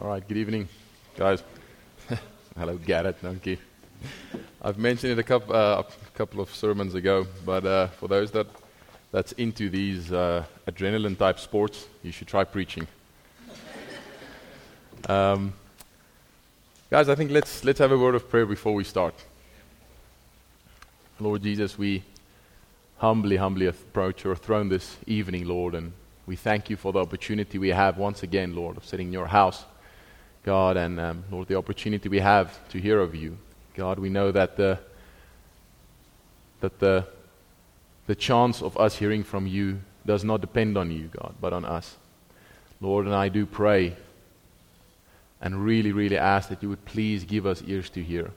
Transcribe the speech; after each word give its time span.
All 0.00 0.06
right, 0.06 0.26
good 0.28 0.36
evening, 0.36 0.68
guys. 1.16 1.42
Hello, 2.56 2.76
Garrett. 2.76 3.16
Thank 3.16 3.46
you. 3.46 3.58
I've 4.62 4.78
mentioned 4.78 5.10
it 5.10 5.18
a 5.18 5.24
couple, 5.24 5.56
uh, 5.56 5.82
a 5.82 6.10
couple 6.16 6.40
of 6.40 6.54
sermons 6.54 6.94
ago, 6.94 7.26
but 7.44 7.66
uh, 7.66 7.88
for 7.88 8.06
those 8.06 8.30
that 8.30 8.46
that's 9.10 9.32
into 9.32 9.68
these 9.68 10.12
uh, 10.12 10.44
adrenaline 10.68 11.18
type 11.18 11.40
sports, 11.40 11.88
you 12.04 12.12
should 12.12 12.28
try 12.28 12.44
preaching. 12.44 12.86
Um, 15.08 15.52
guys, 16.90 17.08
I 17.08 17.16
think 17.16 17.32
let's 17.32 17.64
let's 17.64 17.80
have 17.80 17.90
a 17.90 17.98
word 17.98 18.14
of 18.14 18.30
prayer 18.30 18.46
before 18.46 18.74
we 18.74 18.84
start. 18.84 19.14
Lord 21.18 21.42
Jesus, 21.42 21.76
we 21.76 22.04
humbly, 22.98 23.36
humbly 23.36 23.66
approach 23.66 24.22
your 24.22 24.36
throne 24.36 24.68
this 24.68 24.96
evening, 25.08 25.48
Lord, 25.48 25.74
and 25.74 25.92
we 26.26 26.36
thank 26.36 26.70
you 26.70 26.76
for 26.76 26.92
the 26.92 27.00
opportunity 27.00 27.58
we 27.58 27.70
have 27.70 27.98
once 27.98 28.22
again, 28.22 28.54
Lord, 28.54 28.76
of 28.76 28.84
sitting 28.84 29.08
in 29.08 29.12
your 29.12 29.26
house. 29.26 29.64
God, 30.44 30.76
and 30.76 30.98
um, 31.00 31.24
Lord, 31.30 31.48
the 31.48 31.56
opportunity 31.56 32.08
we 32.08 32.20
have 32.20 32.68
to 32.70 32.78
hear 32.78 33.00
of 33.00 33.14
you. 33.14 33.36
God, 33.74 33.98
we 33.98 34.08
know 34.08 34.32
that 34.32 34.56
the, 34.56 34.78
that 36.60 36.78
the, 36.78 37.06
the 38.06 38.14
chance 38.14 38.62
of 38.62 38.76
us 38.76 38.96
hearing 38.96 39.22
from 39.22 39.46
you 39.46 39.80
does 40.06 40.24
not 40.24 40.40
depend 40.40 40.78
on 40.78 40.90
you, 40.90 41.08
God, 41.08 41.34
but 41.40 41.52
on 41.52 41.64
us. 41.64 41.96
Lord, 42.80 43.06
and 43.06 43.14
I 43.14 43.28
do 43.28 43.44
pray 43.44 43.96
and 45.40 45.64
really, 45.64 45.92
really 45.92 46.18
ask 46.18 46.48
that 46.48 46.62
you 46.62 46.68
would 46.68 46.84
please 46.84 47.24
give 47.24 47.46
us 47.46 47.62
ears 47.66 47.90
to 47.90 48.02
hear. 48.02 48.30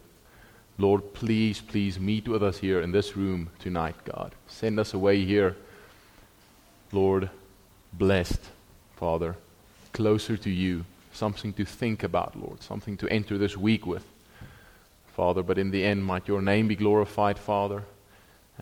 Lord, 0.78 1.14
please, 1.14 1.62
please 1.62 2.00
meet 2.00 2.28
with 2.28 2.44
us 2.44 2.58
here 2.58 2.82
in 2.82 2.92
this 2.92 3.16
room 3.16 3.50
tonight, 3.60 3.96
God. 4.06 4.34
Send 4.48 4.80
us 4.80 4.94
away 4.94 5.24
here, 5.24 5.56
Lord, 6.92 7.30
blessed, 7.94 8.42
Father, 8.96 9.36
closer 9.94 10.38
to 10.38 10.50
you 10.50 10.86
something 11.14 11.54
to 11.54 11.66
think 11.66 12.04
about, 12.04 12.40
Lord, 12.40 12.62
something 12.62 12.98
to 12.98 13.10
enter 13.10 13.38
this 13.38 13.58
week 13.58 13.86
with, 13.86 14.06
Father. 15.16 15.44
But 15.44 15.58
in 15.58 15.72
the 15.72 15.84
end, 15.84 16.06
might 16.06 16.28
your 16.28 16.42
name 16.42 16.68
be 16.68 16.76
glorified, 16.76 17.38
Father. 17.38 17.84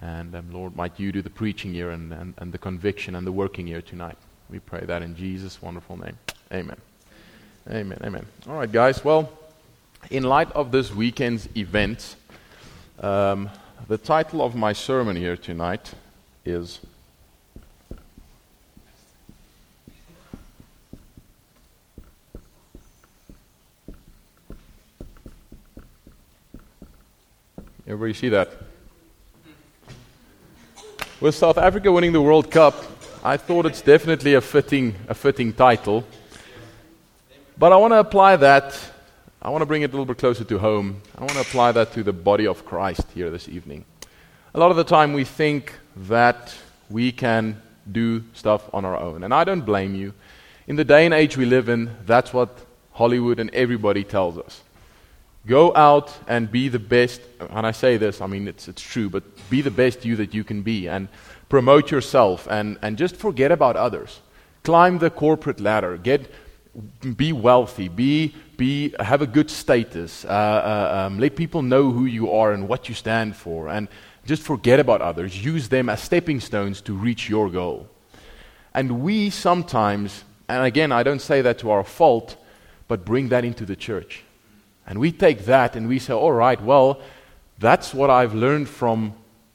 And 0.01 0.33
um, 0.35 0.51
Lord, 0.51 0.75
might 0.75 0.99
you 0.99 1.11
do 1.11 1.21
the 1.21 1.29
preaching 1.29 1.73
here 1.73 1.91
and, 1.91 2.13
and, 2.13 2.33
and 2.37 2.51
the 2.51 2.57
conviction 2.57 3.15
and 3.15 3.27
the 3.27 3.31
working 3.31 3.67
here 3.67 3.81
tonight. 3.81 4.17
We 4.49 4.59
pray 4.59 4.83
that 4.85 5.01
in 5.01 5.15
Jesus' 5.15 5.61
wonderful 5.61 5.97
name. 5.97 6.17
Amen. 6.51 6.77
Amen. 7.69 7.99
Amen. 8.03 8.25
All 8.47 8.55
right, 8.55 8.71
guys. 8.71 9.03
Well, 9.03 9.29
in 10.09 10.23
light 10.23 10.51
of 10.53 10.71
this 10.71 10.93
weekend's 10.93 11.47
events, 11.55 12.15
um, 12.99 13.49
the 13.87 13.97
title 13.97 14.41
of 14.41 14.55
my 14.55 14.73
sermon 14.73 15.15
here 15.15 15.37
tonight 15.37 15.93
is 16.45 16.79
Everybody 27.99 28.17
see 28.17 28.29
that? 28.29 28.53
With 31.19 31.35
South 31.35 31.57
Africa 31.57 31.91
winning 31.91 32.13
the 32.13 32.21
World 32.21 32.49
Cup, 32.49 32.73
I 33.25 33.35
thought 33.35 33.65
it's 33.65 33.81
definitely 33.81 34.35
a 34.35 34.39
fitting, 34.39 34.95
a 35.09 35.13
fitting 35.13 35.51
title. 35.51 36.05
But 37.57 37.73
I 37.73 37.75
want 37.75 37.91
to 37.91 37.99
apply 37.99 38.37
that, 38.37 38.79
I 39.41 39.49
want 39.49 39.63
to 39.63 39.65
bring 39.65 39.81
it 39.81 39.89
a 39.89 39.91
little 39.91 40.05
bit 40.05 40.17
closer 40.17 40.45
to 40.45 40.59
home. 40.59 41.01
I 41.17 41.19
want 41.19 41.33
to 41.33 41.41
apply 41.41 41.73
that 41.73 41.91
to 41.91 42.01
the 42.01 42.13
body 42.13 42.47
of 42.47 42.65
Christ 42.65 43.03
here 43.13 43.29
this 43.29 43.49
evening. 43.49 43.83
A 44.53 44.59
lot 44.59 44.71
of 44.71 44.77
the 44.77 44.85
time 44.85 45.11
we 45.11 45.25
think 45.25 45.73
that 45.97 46.55
we 46.89 47.11
can 47.11 47.61
do 47.91 48.23
stuff 48.31 48.73
on 48.73 48.85
our 48.85 48.95
own. 48.97 49.25
And 49.25 49.33
I 49.33 49.43
don't 49.43 49.65
blame 49.65 49.93
you. 49.93 50.13
In 50.67 50.77
the 50.77 50.85
day 50.85 51.03
and 51.03 51.13
age 51.13 51.35
we 51.35 51.43
live 51.43 51.67
in, 51.67 51.97
that's 52.05 52.31
what 52.31 52.59
Hollywood 52.93 53.41
and 53.41 53.53
everybody 53.53 54.05
tells 54.05 54.37
us. 54.37 54.61
Go 55.45 55.73
out 55.75 56.15
and 56.27 56.51
be 56.51 56.67
the 56.67 56.79
best. 56.79 57.21
And 57.39 57.65
I 57.65 57.71
say 57.71 57.97
this, 57.97 58.21
I 58.21 58.27
mean, 58.27 58.47
it's, 58.47 58.67
it's 58.67 58.81
true, 58.81 59.09
but 59.09 59.23
be 59.49 59.61
the 59.61 59.71
best 59.71 60.05
you 60.05 60.15
that 60.17 60.33
you 60.33 60.43
can 60.43 60.61
be 60.61 60.87
and 60.87 61.07
promote 61.47 61.91
yourself 61.91 62.47
and, 62.49 62.77
and 62.81 62.97
just 62.97 63.15
forget 63.15 63.51
about 63.51 63.75
others. 63.75 64.19
Climb 64.63 64.99
the 64.99 65.09
corporate 65.09 65.59
ladder. 65.59 65.97
Get, 65.97 66.31
be 67.15 67.33
wealthy. 67.33 67.87
Be, 67.87 68.35
be, 68.57 68.93
have 68.99 69.21
a 69.21 69.27
good 69.27 69.49
status. 69.49 70.25
Uh, 70.25 70.27
uh, 70.27 71.05
um, 71.05 71.19
let 71.19 71.35
people 71.35 71.61
know 71.61 71.91
who 71.91 72.05
you 72.05 72.31
are 72.31 72.51
and 72.51 72.67
what 72.67 72.89
you 72.89 72.95
stand 72.95 73.35
for. 73.35 73.69
And 73.69 73.87
just 74.25 74.43
forget 74.43 74.79
about 74.79 75.01
others. 75.01 75.43
Use 75.43 75.69
them 75.69 75.89
as 75.89 76.01
stepping 76.01 76.39
stones 76.39 76.81
to 76.81 76.93
reach 76.93 77.29
your 77.29 77.49
goal. 77.49 77.87
And 78.73 79.01
we 79.01 79.29
sometimes, 79.29 80.23
and 80.47 80.63
again, 80.63 80.91
I 80.91 81.03
don't 81.03 81.21
say 81.21 81.41
that 81.41 81.57
to 81.59 81.71
our 81.71 81.83
fault, 81.83 82.35
but 82.87 83.05
bring 83.05 83.29
that 83.29 83.43
into 83.43 83.65
the 83.65 83.75
church. 83.75 84.23
And 84.89 84.99
we 84.99 85.11
take 85.11 85.45
that 85.45 85.75
and 85.75 85.87
we 85.87 85.99
say, 85.99 86.13
all 86.13 86.31
right, 86.31 86.59
well, 86.59 86.99
that's 87.59 87.93
what 87.93 88.09
I've 88.09 88.33
learned 88.33 88.67
from 88.67 89.13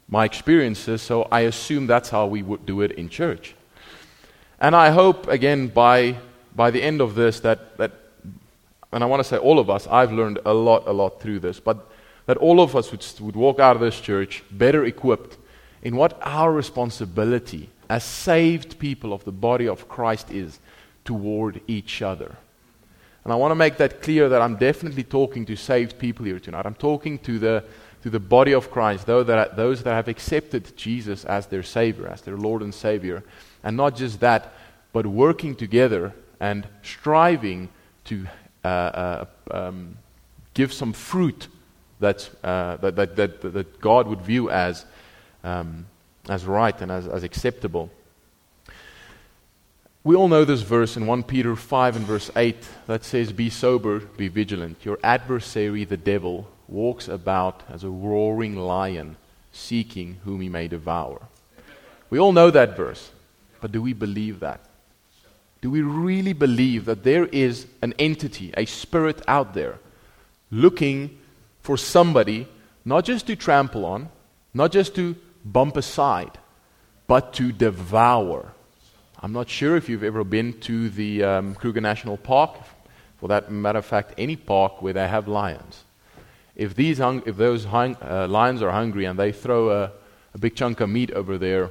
my 0.09 0.25
experiences, 0.25 1.03
so 1.03 1.23
I 1.31 1.41
assume 1.41 1.87
that's 1.87 2.09
how 2.11 2.27
we 2.27 2.43
would 2.43 2.65
do 2.65 2.83
it 2.83 2.93
in 2.93 3.09
church. 3.09 3.55
And 4.61 4.77
I 4.77 4.91
hope, 4.91 5.27
again, 5.27 5.69
by, 5.69 6.17
by 6.55 6.71
the 6.71 6.81
end 6.81 7.01
of 7.01 7.15
this, 7.17 7.41
that, 7.41 7.77
that, 7.79 7.93
and 8.93 9.03
I 9.03 9.07
want 9.07 9.21
to 9.21 9.29
say 9.29 9.37
all 9.37 9.59
of 9.59 9.69
us, 9.69 9.89
I've 9.89 10.13
learned 10.13 10.39
a 10.45 10.55
lot, 10.55 10.87
a 10.87 10.93
lot 10.93 11.21
through 11.21 11.41
this, 11.41 11.59
but 11.59 11.91
that 12.27 12.37
all 12.37 12.61
of 12.61 12.77
us 12.77 12.91
would, 12.93 13.05
would 13.21 13.37
walk 13.37 13.59
out 13.59 13.75
of 13.75 13.83
this 13.83 14.01
church 14.01 14.45
better 14.51 14.85
equipped 14.85 15.37
in 15.83 15.97
what 15.97 16.17
our 16.23 16.53
responsibility 16.53 17.71
as 17.89 18.05
saved 18.05 18.79
people 18.79 19.13
of 19.13 19.25
the 19.25 19.33
body 19.33 19.67
of 19.67 19.89
Christ 19.89 20.31
is 20.31 20.61
toward 21.05 21.61
each 21.67 22.01
other. 22.03 22.37
And 23.25 23.33
I 23.33 23.37
want 23.37 23.53
to 23.53 23.57
make 23.57 23.79
that 23.79 24.03
clear 24.03 24.29
that 24.29 24.43
I'm 24.43 24.57
definitely 24.57 25.03
talking 25.03 25.47
to 25.47 25.57
saved 25.57 25.99
people 25.99 26.27
here 26.27 26.39
tonight. 26.39 26.67
I'm 26.67 26.75
talking 26.75 27.19
to 27.21 27.39
the, 27.39 27.65
to 28.03 28.11
the 28.11 28.21
body 28.21 28.53
of 28.53 28.71
Christ, 28.71 29.07
those 29.07 29.27
that, 29.27 29.57
those 29.57 29.83
that 29.83 29.95
have 29.95 30.09
accepted 30.09 30.77
Jesus 30.77 31.25
as 31.25 31.47
their 31.47 31.63
Savior, 31.63 32.07
as 32.07 32.21
their 32.21 32.37
Lord 32.37 32.61
and 32.61 32.75
Savior. 32.75 33.25
And 33.63 33.79
not 33.79 33.97
just 33.97 34.21
that, 34.21 34.53
but 34.93 35.07
working 35.07 35.57
together 35.57 36.13
and 36.39 36.69
striving 36.83 37.71
to 38.05 38.27
uh, 38.63 38.69
uh, 38.69 39.25
um, 39.51 39.97
give 40.53 40.73
some 40.73 40.93
fruit 40.93 41.49
that's, 42.01 42.31
uh, 42.45 42.77
that, 42.77 42.97
that, 42.97 43.17
that, 43.17 43.41
that, 43.41 43.81
God 43.81 44.07
would 44.07 44.21
view 44.21 44.51
as, 44.51 44.85
um, 45.43 45.87
as 46.29 46.45
right 46.45 46.79
and 46.83 46.93
as, 46.93 47.09
as 47.09 47.23
acceptable. 47.23 47.91
We 50.07 50.17
all 50.17 50.29
know 50.29 50.45
this 50.45 50.61
verse 50.61 50.99
in 50.99 51.07
1 51.07 51.23
Peter 51.23 51.57
5 51.57 51.97
and 51.97 52.05
verse 52.05 52.31
8 52.37 52.57
that 52.87 53.07
says, 53.07 53.33
Be 53.33 53.49
sober, 53.49 54.01
be 54.01 54.29
vigilant. 54.29 54.85
Your 54.85 54.99
adversary, 55.03 55.87
the 55.87 55.97
devil, 55.97 56.47
walks 56.69 57.09
about 57.09 57.63
as 57.71 57.85
a 57.85 57.89
roaring 57.89 58.55
lion, 58.55 59.17
seeking 59.51 60.19
whom 60.27 60.43
he 60.43 60.51
may 60.51 60.69
devour. 60.69 61.23
We 62.11 62.19
all 62.19 62.33
know 62.33 62.51
that 62.51 62.77
verse, 62.77 63.13
but 63.63 63.73
do 63.73 63.81
we 63.81 63.95
believe 63.95 64.41
that? 64.41 64.61
Do 65.63 65.71
we 65.71 65.81
really 65.81 66.35
believe 66.35 66.85
that 66.85 67.03
there 67.03 67.25
is 67.25 67.67
an 67.81 67.95
entity, 67.99 68.53
a 68.59 68.67
spirit 68.67 69.23
out 69.27 69.55
there, 69.55 69.79
looking 70.51 71.19
for 71.63 71.79
somebody 71.79 72.47
not 72.85 73.07
just 73.07 73.27
to 73.29 73.37
trample 73.37 73.87
on, 73.87 74.11
not 74.53 74.71
just 74.71 74.95
to 74.97 75.17
bump 75.47 75.79
aside, 75.79 76.37
but 77.07 77.33
to 77.33 77.53
devour? 77.53 78.53
I'm 79.21 79.33
not 79.33 79.49
sure 79.49 79.77
if 79.77 79.89
you've 79.89 80.05
ever 80.05 80.25
been 80.25 80.53
to 80.61 80.91
the 80.91 81.23
um, 81.23 81.55
Kruger 81.55 81.81
National 81.81 82.17
Park, 82.17 82.57
for 83.19 83.29
that 83.29 83.51
matter 83.51 83.79
of 83.79 83.87
fact, 83.87 84.15
any 84.19 84.37
park 84.37 84.83
where 84.83 84.93
they 84.93 85.09
have 85.09 85.29
lions. 85.29 85.85
If, 86.57 86.75
these 86.75 86.99
hung, 86.99 87.23
if 87.27 87.37
those 87.37 87.65
hung, 87.65 87.97
uh, 88.03 88.27
lions 88.29 88.63
are 88.63 88.71
hungry 88.71 89.07
and 89.07 89.19
they 89.19 89.33
throw 89.33 89.71
a, 89.71 89.93
a, 90.35 90.39
big 90.39 90.55
chunk 90.55 90.81
of 90.81 90.89
meat 90.89 91.11
over 91.13 91.39
there, 91.39 91.71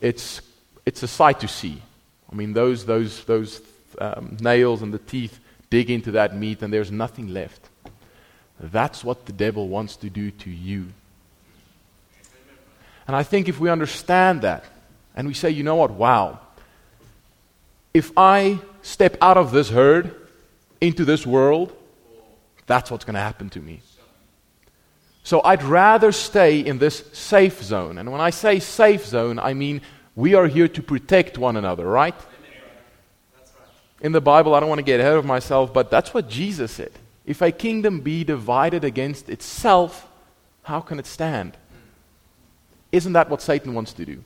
it's, 0.00 0.40
it's 0.86 1.02
a 1.02 1.08
sight 1.08 1.40
to 1.40 1.48
see. 1.48 1.82
I 2.30 2.34
mean, 2.34 2.52
those, 2.52 2.86
those, 2.86 3.24
those 3.24 3.60
um, 4.00 4.36
nails 4.40 4.82
and 4.82 4.92
the 4.92 4.98
teeth 4.98 5.38
dig 5.70 5.90
into 5.90 6.12
that 6.12 6.36
meat 6.36 6.62
and 6.62 6.72
there's 6.72 6.90
nothing 6.90 7.28
left. 7.28 7.68
That's 8.58 9.04
what 9.04 9.26
the 9.26 9.32
devil 9.32 9.68
wants 9.68 9.96
to 9.96 10.10
do 10.10 10.30
to 10.30 10.50
you. 10.50 10.86
And 13.06 13.14
I 13.14 13.22
think 13.22 13.48
if 13.48 13.60
we 13.60 13.68
understand 13.68 14.42
that 14.42 14.64
and 15.14 15.28
we 15.28 15.34
say, 15.34 15.50
you 15.50 15.62
know 15.62 15.76
what, 15.76 15.90
wow, 15.90 16.40
if 17.94 18.10
I 18.16 18.58
step 18.82 19.16
out 19.22 19.36
of 19.36 19.52
this 19.52 19.70
herd 19.70 20.14
into 20.80 21.04
this 21.04 21.24
world, 21.24 21.74
that's 22.66 22.90
what's 22.90 23.04
going 23.04 23.14
to 23.14 23.20
happen 23.20 23.48
to 23.50 23.60
me. 23.60 23.80
So 25.22 25.40
I'd 25.42 25.62
rather 25.62 26.12
stay 26.12 26.60
in 26.60 26.78
this 26.78 27.04
safe 27.12 27.62
zone. 27.62 27.96
And 27.96 28.12
when 28.12 28.20
I 28.20 28.30
say 28.30 28.58
safe 28.58 29.06
zone, 29.06 29.38
I 29.38 29.54
mean 29.54 29.80
we 30.16 30.34
are 30.34 30.46
here 30.46 30.68
to 30.68 30.82
protect 30.82 31.38
one 31.38 31.56
another, 31.56 31.86
right? 31.86 32.14
In 34.00 34.12
the 34.12 34.20
Bible, 34.20 34.54
I 34.54 34.60
don't 34.60 34.68
want 34.68 34.80
to 34.80 34.84
get 34.84 35.00
ahead 35.00 35.14
of 35.14 35.24
myself, 35.24 35.72
but 35.72 35.90
that's 35.90 36.12
what 36.12 36.28
Jesus 36.28 36.72
said. 36.72 36.92
If 37.24 37.40
a 37.40 37.50
kingdom 37.50 38.00
be 38.00 38.22
divided 38.22 38.84
against 38.84 39.30
itself, 39.30 40.06
how 40.64 40.80
can 40.80 40.98
it 40.98 41.06
stand? 41.06 41.56
Isn't 42.92 43.14
that 43.14 43.30
what 43.30 43.40
Satan 43.40 43.72
wants 43.72 43.94
to 43.94 44.04
do? 44.04 44.22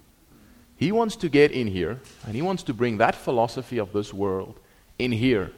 He 0.78 0.92
wants 0.92 1.16
to 1.16 1.28
get 1.28 1.50
in 1.50 1.66
here 1.66 2.00
and 2.25 2.34
he 2.36 2.40
wants 2.40 2.62
to 2.64 2.72
bring 2.72 2.98
that 2.98 3.16
philosophy 3.16 3.78
of 3.78 3.92
this 3.92 4.14
world 4.14 4.58
in 4.98 5.10
here 5.10 5.50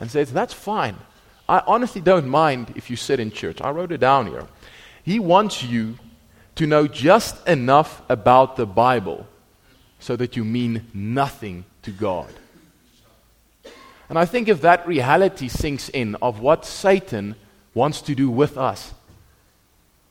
and 0.00 0.10
says, 0.10 0.32
That's 0.32 0.52
fine. 0.52 0.96
I 1.48 1.62
honestly 1.66 2.00
don't 2.00 2.26
mind 2.26 2.72
if 2.74 2.90
you 2.90 2.96
sit 2.96 3.20
in 3.20 3.30
church. 3.30 3.60
I 3.60 3.70
wrote 3.70 3.92
it 3.92 3.98
down 3.98 4.26
here. 4.26 4.46
He 5.04 5.20
wants 5.20 5.62
you 5.62 5.98
to 6.56 6.66
know 6.66 6.88
just 6.88 7.46
enough 7.46 8.02
about 8.08 8.56
the 8.56 8.66
Bible 8.66 9.28
so 10.00 10.16
that 10.16 10.36
you 10.36 10.44
mean 10.44 10.86
nothing 10.92 11.64
to 11.82 11.92
God. 11.92 12.32
And 14.08 14.18
I 14.18 14.24
think 14.24 14.48
if 14.48 14.60
that 14.62 14.86
reality 14.86 15.46
sinks 15.46 15.88
in 15.88 16.16
of 16.16 16.40
what 16.40 16.64
Satan 16.64 17.36
wants 17.74 18.00
to 18.02 18.14
do 18.16 18.28
with 18.30 18.58
us, 18.58 18.94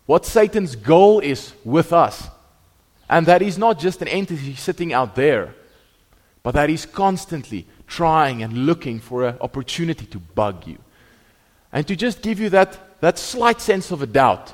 what 0.05 0.25
Satan's 0.25 0.75
goal 0.75 1.19
is 1.19 1.53
with 1.65 1.91
us, 1.91 2.29
and 3.09 3.25
that 3.25 3.41
he's 3.41 3.57
not 3.57 3.79
just 3.79 4.01
an 4.01 4.07
entity 4.07 4.55
sitting 4.55 4.93
out 4.93 5.15
there, 5.15 5.53
but 6.43 6.53
that 6.53 6.69
he's 6.69 6.85
constantly 6.85 7.67
trying 7.87 8.43
and 8.43 8.65
looking 8.65 8.99
for 8.99 9.27
an 9.27 9.37
opportunity 9.41 10.05
to 10.05 10.19
bug 10.19 10.67
you. 10.67 10.77
And 11.71 11.87
to 11.87 11.95
just 11.95 12.21
give 12.21 12.39
you 12.39 12.49
that, 12.51 13.01
that 13.01 13.17
slight 13.17 13.61
sense 13.61 13.91
of 13.91 14.01
a 14.01 14.07
doubt, 14.07 14.53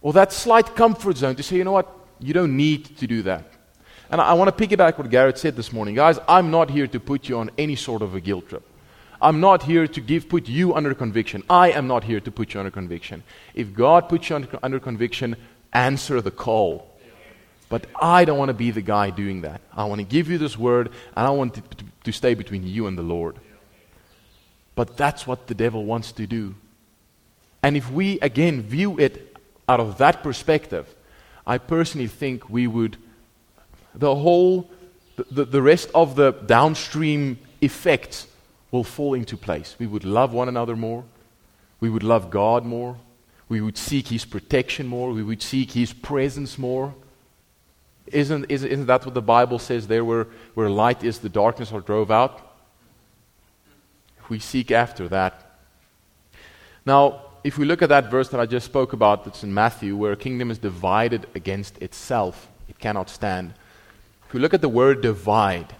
or 0.00 0.12
that 0.12 0.32
slight 0.32 0.76
comfort 0.76 1.16
zone 1.16 1.34
to 1.36 1.42
say, 1.42 1.56
you 1.56 1.64
know 1.64 1.72
what, 1.72 1.90
you 2.20 2.32
don't 2.32 2.56
need 2.56 2.96
to 2.98 3.06
do 3.06 3.22
that. 3.22 3.44
And 4.10 4.20
I, 4.20 4.28
I 4.28 4.32
want 4.34 4.56
to 4.56 4.66
piggyback 4.66 4.98
what 4.98 5.10
Garrett 5.10 5.38
said 5.38 5.56
this 5.56 5.72
morning. 5.72 5.94
Guys, 5.94 6.18
I'm 6.28 6.50
not 6.50 6.70
here 6.70 6.86
to 6.86 7.00
put 7.00 7.28
you 7.28 7.38
on 7.38 7.50
any 7.58 7.76
sort 7.76 8.02
of 8.02 8.14
a 8.14 8.20
guilt 8.20 8.48
trip. 8.48 8.62
I'm 9.20 9.40
not 9.40 9.62
here 9.62 9.86
to 9.86 10.00
give, 10.00 10.28
put 10.28 10.48
you 10.48 10.74
under 10.74 10.94
conviction. 10.94 11.42
I 11.48 11.70
am 11.70 11.86
not 11.86 12.04
here 12.04 12.20
to 12.20 12.30
put 12.30 12.52
you 12.52 12.60
under 12.60 12.70
conviction. 12.70 13.22
If 13.54 13.72
God 13.72 14.08
puts 14.08 14.28
you 14.28 14.36
under, 14.36 14.58
under 14.62 14.78
conviction, 14.78 15.36
answer 15.72 16.20
the 16.20 16.30
call. 16.30 16.93
But 17.74 17.86
I 18.00 18.24
don't 18.24 18.38
want 18.38 18.50
to 18.50 18.54
be 18.54 18.70
the 18.70 18.82
guy 18.82 19.10
doing 19.10 19.40
that. 19.40 19.60
I 19.72 19.86
want 19.86 19.98
to 19.98 20.04
give 20.04 20.30
you 20.30 20.38
this 20.38 20.56
word, 20.56 20.92
and 21.16 21.26
I 21.26 21.30
want 21.30 21.54
to, 21.54 21.62
to 22.04 22.12
stay 22.12 22.34
between 22.34 22.64
you 22.64 22.86
and 22.86 22.96
the 22.96 23.02
Lord. 23.02 23.34
But 24.76 24.96
that's 24.96 25.26
what 25.26 25.48
the 25.48 25.56
devil 25.56 25.84
wants 25.84 26.12
to 26.12 26.24
do. 26.28 26.54
And 27.64 27.76
if 27.76 27.90
we, 27.90 28.20
again, 28.20 28.62
view 28.62 29.00
it 29.00 29.36
out 29.68 29.80
of 29.80 29.98
that 29.98 30.22
perspective, 30.22 30.86
I 31.44 31.58
personally 31.58 32.06
think 32.06 32.48
we 32.48 32.68
would, 32.68 32.96
the 33.92 34.14
whole, 34.14 34.70
the, 35.16 35.44
the 35.44 35.60
rest 35.60 35.90
of 35.96 36.14
the 36.14 36.30
downstream 36.30 37.40
effects 37.60 38.28
will 38.70 38.84
fall 38.84 39.14
into 39.14 39.36
place. 39.36 39.74
We 39.80 39.88
would 39.88 40.04
love 40.04 40.32
one 40.32 40.48
another 40.48 40.76
more. 40.76 41.02
We 41.80 41.90
would 41.90 42.04
love 42.04 42.30
God 42.30 42.64
more. 42.64 42.98
We 43.48 43.60
would 43.60 43.76
seek 43.76 44.06
His 44.06 44.24
protection 44.24 44.86
more. 44.86 45.10
We 45.10 45.24
would 45.24 45.42
seek 45.42 45.72
His 45.72 45.92
presence 45.92 46.56
more. 46.56 46.94
Isn't, 48.06 48.44
isn't, 48.50 48.68
isn't 48.68 48.86
that 48.86 49.04
what 49.04 49.14
the 49.14 49.22
Bible 49.22 49.58
says 49.58 49.86
there 49.86 50.04
where, 50.04 50.26
where 50.54 50.68
light 50.68 51.02
is, 51.02 51.18
the 51.18 51.28
darkness 51.28 51.72
are 51.72 51.80
drove 51.80 52.10
out? 52.10 52.40
We 54.28 54.38
seek 54.38 54.70
after 54.70 55.08
that. 55.08 55.58
Now, 56.86 57.22
if 57.44 57.58
we 57.58 57.66
look 57.66 57.82
at 57.82 57.90
that 57.90 58.10
verse 58.10 58.28
that 58.30 58.40
I 58.40 58.46
just 58.46 58.66
spoke 58.66 58.92
about, 58.92 59.24
that's 59.24 59.42
in 59.42 59.52
Matthew, 59.52 59.96
where 59.96 60.12
a 60.12 60.16
kingdom 60.16 60.50
is 60.50 60.58
divided 60.58 61.26
against 61.34 61.80
itself, 61.82 62.48
it 62.68 62.78
cannot 62.78 63.10
stand. 63.10 63.54
If 64.26 64.34
we 64.34 64.40
look 64.40 64.54
at 64.54 64.62
the 64.62 64.68
word 64.68 65.02
divide, 65.02 65.74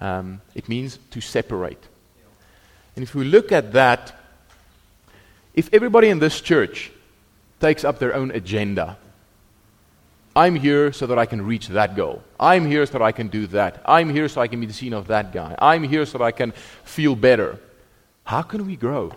um, 0.00 0.40
it 0.54 0.68
means 0.68 0.98
to 1.10 1.20
separate. 1.20 1.82
And 2.94 3.02
if 3.02 3.14
we 3.14 3.24
look 3.24 3.52
at 3.52 3.72
that, 3.72 4.14
if 5.54 5.72
everybody 5.72 6.08
in 6.08 6.18
this 6.18 6.40
church 6.40 6.90
takes 7.60 7.84
up 7.84 7.98
their 7.98 8.14
own 8.14 8.30
agenda, 8.30 8.98
I'm 10.36 10.54
here 10.54 10.92
so 10.92 11.06
that 11.06 11.18
I 11.18 11.24
can 11.24 11.40
reach 11.40 11.68
that 11.68 11.96
goal. 11.96 12.22
I'm 12.38 12.66
here 12.66 12.84
so 12.84 12.92
that 12.92 13.02
I 13.02 13.10
can 13.10 13.28
do 13.28 13.46
that. 13.48 13.82
I'm 13.86 14.10
here 14.10 14.28
so 14.28 14.42
I 14.42 14.48
can 14.48 14.60
be 14.60 14.66
the 14.66 14.74
scene 14.74 14.92
of 14.92 15.06
that 15.06 15.32
guy. 15.32 15.56
I'm 15.58 15.82
here 15.82 16.04
so 16.04 16.18
that 16.18 16.24
I 16.24 16.30
can 16.30 16.52
feel 16.84 17.16
better. 17.16 17.58
How 18.24 18.42
can 18.42 18.66
we 18.66 18.76
grow? 18.76 19.12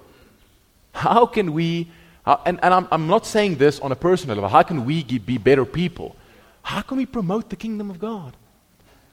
How 0.94 1.26
can 1.26 1.52
we, 1.52 1.92
how, 2.26 2.42
and, 2.46 2.58
and 2.64 2.74
I'm, 2.74 2.88
I'm 2.90 3.08
not 3.08 3.26
saying 3.26 3.58
this 3.58 3.82
on 3.82 3.92
a 3.92 3.98
personal 3.98 4.38
level, 4.38 4.50
how 4.50 4.64
can 4.64 4.86
we 4.86 5.04
be 5.04 5.38
better 5.38 5.66
people? 5.66 6.16
How 6.62 6.82
can 6.82 6.98
we 6.98 7.06
promote 7.06 7.50
the 7.50 7.58
kingdom 7.58 7.90
of 7.90 8.00
God? 8.00 8.34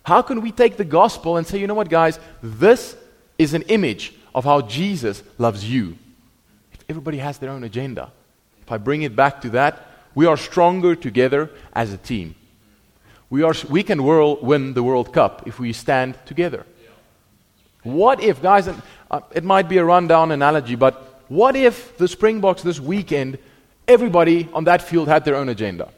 How 0.04 0.22
can 0.22 0.42
we 0.42 0.52
take 0.52 0.76
the 0.76 0.84
gospel 0.84 1.36
and 1.36 1.44
say, 1.44 1.58
you 1.58 1.66
know 1.66 1.74
what, 1.74 1.88
guys, 1.88 2.20
this 2.40 2.96
is 3.36 3.52
an 3.52 3.62
image 3.62 4.14
of 4.32 4.44
how 4.44 4.60
Jesus 4.60 5.24
loves 5.38 5.68
you. 5.68 5.96
If 6.72 6.84
everybody 6.88 7.18
has 7.18 7.38
their 7.38 7.50
own 7.50 7.64
agenda, 7.64 8.12
if 8.62 8.70
I 8.70 8.78
bring 8.78 9.02
it 9.02 9.16
back 9.16 9.40
to 9.40 9.50
that, 9.50 9.85
we 10.16 10.26
are 10.26 10.36
stronger 10.36 10.96
together 10.96 11.50
as 11.74 11.92
a 11.92 11.98
team. 11.98 12.34
We, 13.28 13.42
are, 13.42 13.54
we 13.68 13.82
can 13.82 14.02
world, 14.02 14.42
win 14.42 14.72
the 14.72 14.82
World 14.82 15.12
Cup 15.12 15.46
if 15.46 15.60
we 15.60 15.72
stand 15.72 16.16
together. 16.26 16.64
What 17.82 18.20
if, 18.20 18.42
guys, 18.42 18.66
uh, 18.66 19.20
it 19.32 19.44
might 19.44 19.68
be 19.68 19.76
a 19.76 19.84
rundown 19.84 20.32
analogy, 20.32 20.74
but 20.74 21.22
what 21.28 21.54
if 21.54 21.98
the 21.98 22.08
Springboks 22.08 22.62
this 22.62 22.80
weekend, 22.80 23.38
everybody 23.86 24.48
on 24.54 24.64
that 24.64 24.80
field 24.80 25.06
had 25.06 25.24
their 25.24 25.36
own 25.36 25.50
agenda? 25.50 25.90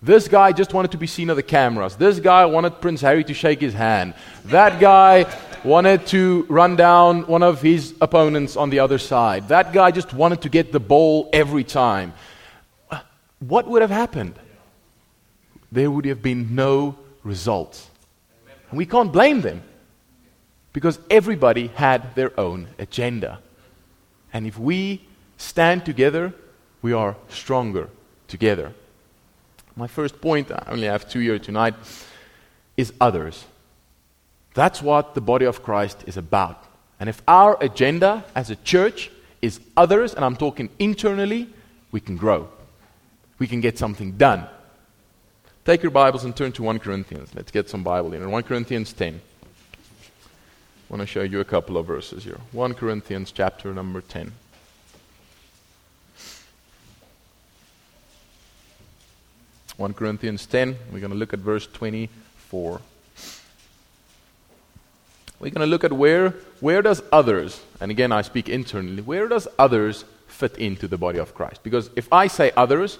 This 0.00 0.28
guy 0.28 0.52
just 0.52 0.72
wanted 0.72 0.92
to 0.92 0.98
be 0.98 1.08
seen 1.08 1.28
on 1.28 1.36
the 1.36 1.42
cameras. 1.42 1.96
This 1.96 2.20
guy 2.20 2.44
wanted 2.46 2.80
Prince 2.80 3.00
Harry 3.00 3.24
to 3.24 3.34
shake 3.34 3.60
his 3.60 3.74
hand. 3.74 4.14
That 4.46 4.80
guy 4.80 5.26
wanted 5.64 6.06
to 6.06 6.46
run 6.48 6.76
down 6.76 7.26
one 7.26 7.42
of 7.42 7.60
his 7.60 7.94
opponents 8.00 8.56
on 8.56 8.70
the 8.70 8.78
other 8.78 8.96
side. 8.98 9.48
That 9.48 9.72
guy 9.72 9.90
just 9.90 10.14
wanted 10.14 10.42
to 10.42 10.48
get 10.48 10.72
the 10.72 10.80
ball 10.80 11.28
every 11.32 11.64
time. 11.64 12.14
What 13.40 13.66
would 13.66 13.82
have 13.82 13.90
happened? 13.90 14.34
There 15.72 15.90
would 15.90 16.04
have 16.04 16.22
been 16.22 16.54
no 16.54 16.96
results. 17.24 17.90
And 18.70 18.78
we 18.78 18.86
can't 18.86 19.12
blame 19.12 19.40
them 19.40 19.62
because 20.72 20.98
everybody 21.10 21.68
had 21.68 22.14
their 22.14 22.38
own 22.38 22.68
agenda. 22.78 23.40
And 24.32 24.46
if 24.46 24.58
we 24.58 25.02
stand 25.36 25.84
together, 25.84 26.32
we 26.82 26.92
are 26.92 27.16
stronger 27.28 27.88
together. 28.28 28.72
My 29.74 29.86
first 29.86 30.20
point, 30.20 30.50
I 30.50 30.64
only 30.68 30.86
have 30.86 31.08
two 31.08 31.20
here 31.20 31.38
tonight, 31.38 31.74
is 32.76 32.92
others. 33.00 33.44
That's 34.54 34.82
what 34.82 35.14
the 35.14 35.20
body 35.20 35.46
of 35.46 35.62
Christ 35.62 36.04
is 36.06 36.16
about. 36.16 36.64
And 36.98 37.08
if 37.08 37.22
our 37.26 37.56
agenda 37.60 38.24
as 38.34 38.50
a 38.50 38.56
church 38.56 39.10
is 39.40 39.60
others, 39.76 40.14
and 40.14 40.24
I'm 40.24 40.36
talking 40.36 40.68
internally, 40.78 41.48
we 41.92 42.00
can 42.00 42.16
grow. 42.16 42.48
We 43.40 43.48
can 43.48 43.60
get 43.62 43.78
something 43.78 44.12
done. 44.12 44.46
Take 45.64 45.82
your 45.82 45.90
Bibles 45.90 46.24
and 46.24 46.36
turn 46.36 46.52
to 46.52 46.62
1 46.62 46.78
Corinthians. 46.78 47.34
Let's 47.34 47.50
get 47.50 47.70
some 47.70 47.82
Bible 47.82 48.12
in. 48.12 48.30
1 48.30 48.42
Corinthians 48.42 48.92
10. 48.92 49.14
I 49.14 49.18
want 50.90 51.00
to 51.00 51.06
show 51.06 51.22
you 51.22 51.40
a 51.40 51.44
couple 51.44 51.78
of 51.78 51.86
verses 51.86 52.22
here. 52.22 52.38
1 52.52 52.74
Corinthians 52.74 53.32
chapter 53.32 53.72
number 53.72 54.02
10. 54.02 54.30
One 59.78 59.94
Corinthians 59.94 60.44
10, 60.44 60.76
we're 60.92 61.00
going 61.00 61.10
to 61.10 61.16
look 61.16 61.32
at 61.32 61.38
verse 61.38 61.66
24. 61.66 62.82
We're 65.38 65.50
going 65.50 65.60
to 65.60 65.66
look 65.66 65.84
at 65.84 65.94
where, 65.94 66.34
where 66.60 66.82
does 66.82 67.02
others, 67.10 67.62
and 67.80 67.90
again 67.90 68.12
I 68.12 68.20
speak 68.20 68.50
internally, 68.50 69.00
where 69.00 69.26
does 69.26 69.48
others 69.58 70.04
fit 70.28 70.58
into 70.58 70.86
the 70.86 70.98
body 70.98 71.18
of 71.18 71.34
Christ? 71.34 71.62
Because 71.62 71.88
if 71.96 72.12
I 72.12 72.26
say 72.26 72.52
others, 72.54 72.98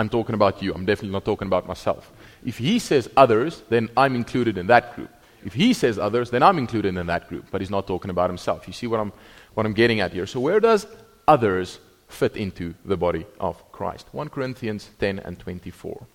I'm 0.00 0.08
talking 0.08 0.34
about 0.34 0.62
you. 0.62 0.72
I'm 0.74 0.84
definitely 0.84 1.12
not 1.12 1.24
talking 1.24 1.46
about 1.46 1.68
myself. 1.68 2.10
If 2.44 2.58
he 2.58 2.78
says 2.78 3.08
others, 3.16 3.62
then 3.68 3.88
I'm 3.96 4.16
included 4.16 4.58
in 4.58 4.66
that 4.68 4.96
group. 4.96 5.10
If 5.44 5.54
he 5.54 5.72
says 5.72 5.98
others, 5.98 6.30
then 6.30 6.42
I'm 6.42 6.58
included 6.58 6.96
in 6.96 7.06
that 7.06 7.28
group. 7.28 7.46
But 7.50 7.60
he's 7.60 7.70
not 7.70 7.86
talking 7.86 8.10
about 8.10 8.30
himself. 8.30 8.66
You 8.66 8.72
see 8.72 8.86
what 8.86 9.00
I'm, 9.00 9.12
what 9.54 9.66
I'm 9.66 9.72
getting 9.72 10.00
at 10.00 10.12
here? 10.12 10.26
So, 10.26 10.40
where 10.40 10.60
does 10.60 10.86
others 11.28 11.78
fit 12.08 12.36
into 12.36 12.74
the 12.84 12.96
body 12.96 13.26
of 13.38 13.70
Christ? 13.72 14.06
1 14.12 14.28
Corinthians 14.30 14.90
10 14.98 15.20
and 15.20 15.38
24. 15.38 16.06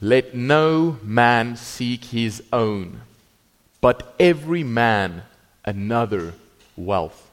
Let 0.00 0.34
no 0.34 0.98
man 1.02 1.56
seek 1.56 2.04
his 2.04 2.42
own 2.52 3.00
but 3.80 4.14
every 4.18 4.64
man 4.64 5.22
another 5.64 6.34
wealth. 6.76 7.30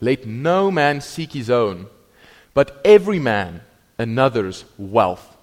Let 0.00 0.26
no 0.26 0.70
man 0.70 1.00
seek 1.00 1.32
his 1.32 1.50
own, 1.50 1.86
but 2.54 2.80
every 2.84 3.18
man 3.18 3.62
another's 3.98 4.64
wealth. 4.78 5.36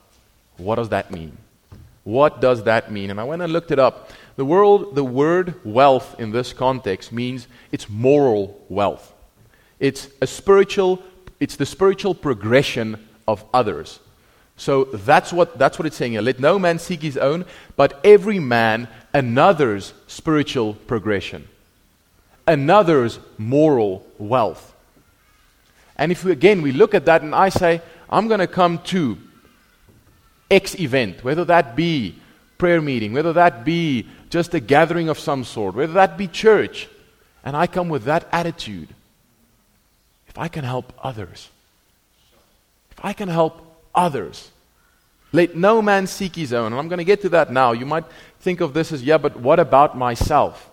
What 0.57 0.75
does 0.75 0.89
that 0.89 1.12
mean? 1.12 1.38
What 2.03 2.41
does 2.41 2.63
that 2.63 2.91
mean? 2.91 3.10
And 3.12 3.19
I 3.19 3.24
went 3.24 3.41
and 3.41 3.53
looked 3.53 3.72
it 3.72 3.79
up. 3.79 4.12
The, 4.36 4.45
world, 4.45 4.95
the 4.95 5.03
word 5.03 5.63
wealth 5.63 6.19
in 6.19 6.31
this 6.31 6.53
context 6.53 7.12
means 7.12 7.48
it's 7.72 7.89
moral 7.89 8.63
wealth. 8.69 9.13
It's 9.79 10.07
a 10.22 10.27
spiritual, 10.27 11.01
it's 11.39 11.55
the 11.55 11.65
spiritual 11.65 12.15
progression 12.15 13.07
of 13.27 13.43
others. 13.53 14.00
So 14.57 14.86
that's 14.86 15.33
what, 15.33 15.57
that's 15.57 15.79
what 15.79 15.86
it's 15.86 15.95
saying 15.95 16.13
here. 16.13 16.22
Let 16.22 16.39
no 16.39 16.60
man 16.60 16.79
seek 16.79 17.01
his 17.01 17.17
own, 17.17 17.45
but 17.75 18.00
every 18.03 18.39
man 18.39 18.88
another's 19.13 19.93
spiritual 20.07 20.74
progression, 20.74 21.48
another's 22.48 23.19
moral 23.38 24.05
wealth. 24.17 24.74
And 25.98 26.12
if 26.12 26.24
we, 26.24 26.31
again 26.31 26.62
we 26.62 26.72
look 26.72 26.93
at 26.93 27.05
that 27.05 27.22
and 27.22 27.33
I 27.33 27.50
say, 27.50 27.81
I'm 28.10 28.27
going 28.27 28.39
to 28.39 28.48
come 28.48 28.79
to 28.86 29.17
X 30.50 30.79
event, 30.79 31.24
whether 31.24 31.45
that 31.45 31.75
be 31.75 32.15
prayer 32.57 32.81
meeting, 32.81 33.13
whether 33.13 33.33
that 33.33 33.65
be 33.65 34.07
just 34.29 34.53
a 34.53 34.60
gathering 34.60 35.10
of 35.10 35.19
some 35.19 35.43
sort, 35.43 35.75
whether 35.75 35.93
that 35.93 36.17
be 36.17 36.27
church, 36.27 36.88
and 37.43 37.55
I 37.57 37.67
come 37.67 37.89
with 37.89 38.05
that 38.05 38.27
attitude, 38.31 38.89
if 40.27 40.38
I 40.38 40.48
can 40.48 40.63
help 40.63 40.93
others, 41.03 41.50
if 42.91 43.03
I 43.03 43.13
can 43.13 43.29
help 43.29 43.62
others, 43.93 44.50
let 45.31 45.55
no 45.55 45.81
man 45.81 46.07
seek 46.07 46.36
his 46.36 46.53
own. 46.53 46.67
And 46.67 46.75
I'm 46.75 46.88
going 46.88 47.00
to 47.00 47.03
get 47.03 47.22
to 47.22 47.29
that 47.29 47.51
now. 47.51 47.72
You 47.72 47.86
might 47.86 48.05
think 48.39 48.62
of 48.62 48.74
this 48.74 48.91
as, 48.91 49.03
yeah, 49.03 49.17
but 49.17 49.36
what 49.38 49.60
about 49.60 49.98
myself? 49.98 50.69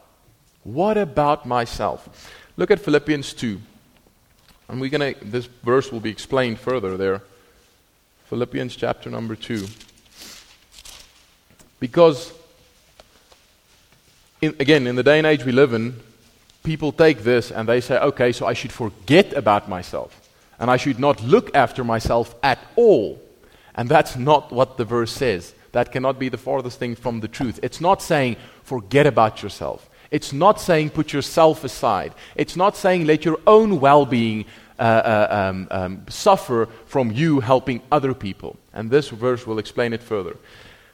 What 0.62 0.98
about 0.98 1.46
myself? 1.46 2.30
Look 2.56 2.70
at 2.70 2.78
Philippians 2.78 3.32
2. 3.32 3.60
And 4.70 4.80
we're 4.80 4.90
to, 4.90 5.14
this 5.24 5.46
verse 5.64 5.90
will 5.90 5.98
be 5.98 6.10
explained 6.10 6.60
further 6.60 6.96
there. 6.96 7.22
Philippians 8.26 8.76
chapter 8.76 9.10
number 9.10 9.34
2. 9.34 9.66
Because, 11.80 12.32
in, 14.40 14.54
again, 14.60 14.86
in 14.86 14.94
the 14.94 15.02
day 15.02 15.18
and 15.18 15.26
age 15.26 15.44
we 15.44 15.50
live 15.50 15.72
in, 15.72 15.96
people 16.62 16.92
take 16.92 17.24
this 17.24 17.50
and 17.50 17.68
they 17.68 17.80
say, 17.80 17.98
okay, 17.98 18.30
so 18.30 18.46
I 18.46 18.52
should 18.52 18.70
forget 18.70 19.32
about 19.32 19.68
myself. 19.68 20.16
And 20.60 20.70
I 20.70 20.76
should 20.76 21.00
not 21.00 21.20
look 21.20 21.52
after 21.56 21.82
myself 21.82 22.36
at 22.40 22.60
all. 22.76 23.20
And 23.74 23.88
that's 23.88 24.14
not 24.14 24.52
what 24.52 24.76
the 24.76 24.84
verse 24.84 25.10
says. 25.10 25.52
That 25.72 25.90
cannot 25.90 26.20
be 26.20 26.28
the 26.28 26.38
farthest 26.38 26.78
thing 26.78 26.94
from 26.94 27.18
the 27.20 27.28
truth. 27.28 27.58
It's 27.64 27.80
not 27.80 28.02
saying, 28.02 28.36
forget 28.62 29.08
about 29.08 29.42
yourself. 29.42 29.89
It's 30.10 30.32
not 30.32 30.60
saying, 30.60 30.90
put 30.90 31.12
yourself 31.12 31.62
aside. 31.64 32.14
It's 32.34 32.56
not 32.56 32.76
saying, 32.76 33.06
let 33.06 33.24
your 33.24 33.38
own 33.46 33.80
well 33.80 34.06
being 34.06 34.44
uh, 34.78 34.82
uh, 34.82 35.26
um, 35.30 35.68
um, 35.70 36.06
suffer 36.08 36.68
from 36.86 37.12
you 37.12 37.40
helping 37.40 37.82
other 37.92 38.14
people. 38.14 38.56
And 38.72 38.90
this 38.90 39.10
verse 39.10 39.46
will 39.46 39.58
explain 39.58 39.92
it 39.92 40.02
further. 40.02 40.36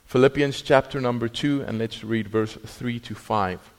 Philippians 0.06 0.62
chapter 0.62 1.00
number 1.00 1.28
2, 1.28 1.62
and 1.62 1.78
let's 1.78 2.04
read 2.04 2.28
verse 2.28 2.54
3 2.54 3.00
to 3.00 3.14
5. 3.14 3.73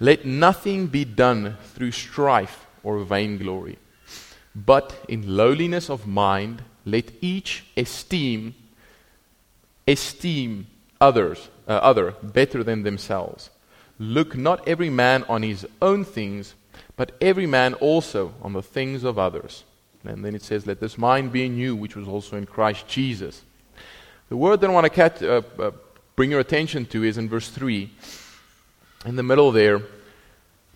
Let 0.00 0.24
nothing 0.24 0.88
be 0.88 1.04
done 1.04 1.56
through 1.74 1.92
strife 1.92 2.66
or 2.82 2.98
vainglory, 3.00 3.78
but 4.54 4.94
in 5.08 5.36
lowliness 5.36 5.88
of 5.90 6.06
mind, 6.06 6.62
let 6.84 7.10
each 7.20 7.64
esteem 7.76 8.54
esteem 9.88 10.66
others 11.00 11.48
uh, 11.68 11.72
other 11.72 12.12
better 12.22 12.64
than 12.64 12.82
themselves. 12.82 13.50
Look 13.98 14.36
not 14.36 14.66
every 14.68 14.90
man 14.90 15.24
on 15.24 15.42
his 15.42 15.66
own 15.80 16.04
things, 16.04 16.54
but 16.96 17.12
every 17.20 17.46
man 17.46 17.74
also 17.74 18.34
on 18.42 18.52
the 18.52 18.62
things 18.62 19.04
of 19.04 19.18
others. 19.18 19.64
And 20.04 20.24
then 20.24 20.34
it 20.34 20.42
says, 20.42 20.66
Let 20.66 20.80
this 20.80 20.98
mind 20.98 21.32
be 21.32 21.44
in 21.44 21.56
you, 21.56 21.74
which 21.74 21.96
was 21.96 22.06
also 22.06 22.36
in 22.36 22.46
Christ 22.46 22.86
Jesus. 22.86 23.42
The 24.28 24.36
word 24.36 24.60
that 24.60 24.70
I 24.70 24.72
want 24.72 24.84
to 24.84 24.90
catch, 24.90 25.22
uh, 25.22 25.42
uh, 25.58 25.70
bring 26.14 26.30
your 26.30 26.40
attention 26.40 26.86
to 26.86 27.04
is 27.04 27.18
in 27.18 27.28
verse 27.28 27.48
3, 27.48 27.90
in 29.04 29.16
the 29.16 29.22
middle 29.22 29.52
there. 29.52 29.82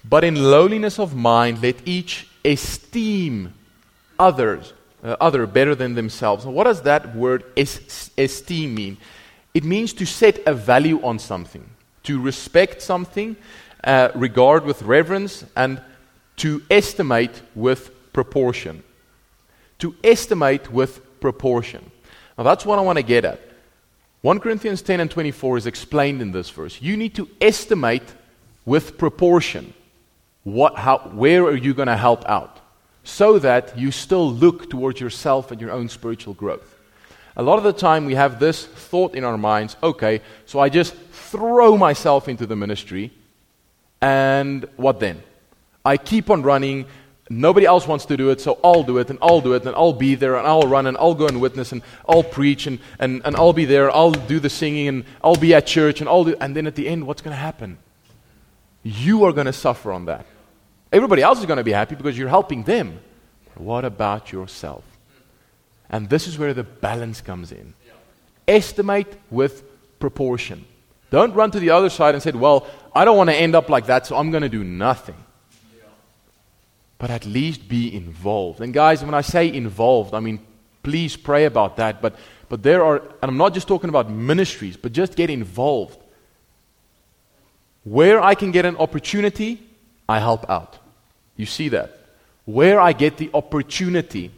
But 0.05 0.25
in 0.25 0.37
lowliness 0.37 0.99
of 0.99 1.15
mind, 1.15 1.63
let 1.63 1.77
each 1.87 2.29
esteem 2.45 3.55
others, 4.19 4.73
uh, 5.03 5.17
other 5.21 5.47
better 5.47 5.75
than 5.75 5.95
themselves. 5.95 6.45
what 6.47 6.65
does 6.65 6.83
that 6.83 7.15
word 7.15 7.45
es- 7.57 8.11
esteem 8.17 8.75
mean? 8.75 8.97
It 9.53 9.65
means 9.65 9.93
to 9.95 10.07
set 10.07 10.41
a 10.47 10.55
value 10.55 11.03
on 11.03 11.19
something, 11.19 11.69
to 12.11 12.21
respect 12.21 12.83
something, 12.83 13.37
uh, 13.85 14.09
regard 14.17 14.65
with 14.65 14.83
reverence, 14.83 15.45
and 15.55 15.81
to 16.37 16.61
estimate 16.69 17.41
with 17.55 18.13
proportion. 18.13 18.83
To 19.79 19.95
estimate 20.03 20.73
with 20.73 21.21
proportion. 21.21 21.89
Now, 22.37 22.43
that's 22.43 22.67
what 22.67 22.81
I 22.81 22.83
want 22.83 22.97
to 22.99 23.05
get 23.05 23.25
at. 23.25 23.41
1 24.23 24.41
Corinthians 24.41 24.83
10 24.83 24.99
and 24.99 25.09
24 25.09 25.59
is 25.59 25.67
explained 25.67 26.21
in 26.21 26.33
this 26.33 26.51
verse. 26.51 26.83
You 26.83 26.97
need 26.97 27.15
to 27.15 27.29
estimate 27.41 28.13
with 28.65 28.99
proportion. 28.99 29.73
What, 30.43 30.75
how, 30.75 30.99
where 31.15 31.45
are 31.45 31.57
you 31.57 31.75
going 31.75 31.87
to 31.87 31.97
help 31.97 32.29
out? 32.29 32.59
So 33.05 33.39
that 33.39 33.79
you 33.79 33.93
still 33.93 34.29
look 34.33 34.69
towards 34.69 35.01
yourself 35.01 35.53
and 35.53 35.61
your 35.61 35.71
own 35.71 35.89
spiritual 35.89 36.35
growth. 36.35 36.77
A 37.37 37.43
lot 37.45 37.59
of 37.59 37.65
the 37.65 37.73
time, 37.73 38.05
we 38.05 38.17
have 38.17 38.41
this 38.41 38.67
thought 38.67 39.15
in 39.15 39.23
our 39.23 39.39
minds 39.39 39.77
okay, 39.81 40.23
so 40.47 40.59
I 40.59 40.69
just 40.69 40.95
throw 41.31 41.77
myself 41.77 42.29
into 42.29 42.47
the 42.47 42.57
ministry, 42.57 43.13
and 44.01 44.67
what 44.77 45.01
then? 45.01 45.23
I 45.85 45.97
keep 45.97 46.31
on 46.31 46.43
running 46.43 46.87
Nobody 47.33 47.65
else 47.65 47.87
wants 47.87 48.07
to 48.07 48.17
do 48.17 48.31
it, 48.31 48.41
so 48.41 48.59
I'll 48.65 48.83
do 48.83 48.99
it, 48.99 49.09
and 49.09 49.17
I'll 49.23 49.41
do 49.41 49.53
it, 49.53 49.65
and 49.65 49.73
I'll 49.77 49.93
be 49.93 50.17
there, 50.17 50.35
and 50.35 50.49
I'll 50.49 50.63
run, 50.63 50.89
and 50.89 50.97
I'll 50.99 51.15
go 51.15 51.29
and 51.29 51.41
witness, 51.41 51.71
and 51.71 51.81
I'll 52.09 52.25
preach, 52.25 52.67
and, 52.67 52.81
and, 52.99 53.23
and 53.25 53.37
I'll 53.37 53.53
be 53.53 53.67
there, 53.67 53.89
I'll 53.89 54.11
do 54.11 54.41
the 54.41 54.51
singing, 54.51 54.89
and 54.89 55.05
I'll 55.23 55.37
be 55.37 55.55
at 55.55 55.65
church, 55.65 56.01
and 56.01 56.11
I'll 56.11 56.25
do, 56.25 56.35
and 56.41 56.57
then 56.57 56.67
at 56.67 56.75
the 56.75 56.89
end, 56.89 57.07
what's 57.07 57.23
going 57.23 57.33
to 57.33 57.41
happen? 57.41 57.79
You 58.83 59.25
are 59.27 59.33
going 59.33 59.47
to 59.47 59.53
suffer 59.53 59.93
on 59.93 60.07
that. 60.07 60.27
Everybody 60.93 61.23
else 61.23 61.39
is 61.39 61.47
going 61.47 61.59
to 61.59 61.63
be 61.63 61.71
happy 61.71 61.95
because 61.95 62.19
you're 62.19 62.29
helping 62.29 62.65
them. 62.65 62.99
What 63.55 63.85
about 63.85 64.33
yourself? 64.33 64.83
And 65.89 66.09
this 66.09 66.27
is 66.27 66.37
where 66.37 66.53
the 66.53 66.65
balance 66.65 67.21
comes 67.21 67.53
in. 67.53 67.75
Estimate 68.49 69.21
with 69.31 69.63
proportion. 70.01 70.65
Don't 71.11 71.35
run 71.35 71.51
to 71.51 71.61
the 71.61 71.71
other 71.71 71.91
side 71.91 72.15
and 72.15 72.23
say, 72.23 72.31
Well, 72.31 72.67
I 72.95 73.05
don't 73.05 73.17
want 73.17 73.31
to 73.31 73.37
end 73.37 73.55
up 73.55 73.69
like 73.69 73.87
that, 73.87 74.07
so 74.07 74.17
I'm 74.17 74.31
going 74.31 74.43
to 74.43 74.49
do 74.49 74.65
nothing 74.65 75.17
but 77.01 77.11
at 77.11 77.25
least 77.25 77.67
be 77.67 77.93
involved. 77.93 78.61
And 78.61 78.75
guys, 78.75 79.03
when 79.03 79.15
I 79.15 79.23
say 79.23 79.51
involved, 79.51 80.13
I 80.13 80.21
mean, 80.21 80.39
please 80.83 81.17
pray 81.17 81.47
about 81.47 81.79
that. 81.79 82.03
But, 82.03 82.15
but 82.51 82.63
there 82.63 82.85
are, 82.85 82.99
and 82.99 83.31
I'm 83.31 83.39
not 83.39 83.55
just 83.55 83.67
talking 83.67 83.89
about 83.89 84.11
ministries, 84.11 84.77
but 84.77 84.93
just 84.93 85.17
get 85.17 85.31
involved. 85.31 85.99
Where 87.85 88.21
I 88.21 88.35
can 88.35 88.51
get 88.51 88.67
an 88.67 88.77
opportunity, 88.77 89.67
I 90.11 90.19
help 90.19 90.49
out. 90.51 90.79
You 91.37 91.47
see 91.47 91.71
that? 91.71 91.99
Where 92.45 92.79
I 92.79 92.93
get 92.93 93.17
the 93.17 93.31
opportunity. 93.33 94.31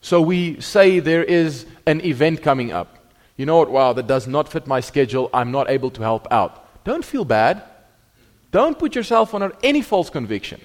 So 0.00 0.22
we 0.22 0.58
say 0.62 1.00
there 1.00 1.22
is 1.22 1.66
an 1.84 2.00
event 2.00 2.42
coming 2.42 2.72
up. 2.72 2.95
You 3.36 3.46
know 3.46 3.58
what? 3.58 3.70
Wow, 3.70 3.92
that 3.92 4.06
does 4.06 4.26
not 4.26 4.48
fit 4.48 4.66
my 4.66 4.80
schedule. 4.80 5.28
I'm 5.32 5.50
not 5.50 5.68
able 5.68 5.90
to 5.90 6.02
help 6.02 6.26
out. 6.30 6.84
Don't 6.84 7.04
feel 7.04 7.24
bad. 7.24 7.62
Don't 8.50 8.78
put 8.78 8.94
yourself 8.94 9.34
under 9.34 9.52
any 9.62 9.82
false 9.82 10.08
conviction. 10.08 10.60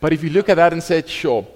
But 0.00 0.12
if 0.12 0.22
you 0.22 0.30
look 0.30 0.48
at 0.48 0.56
that 0.56 0.72
and 0.72 0.82
say, 0.82 1.02
sure, 1.06 1.46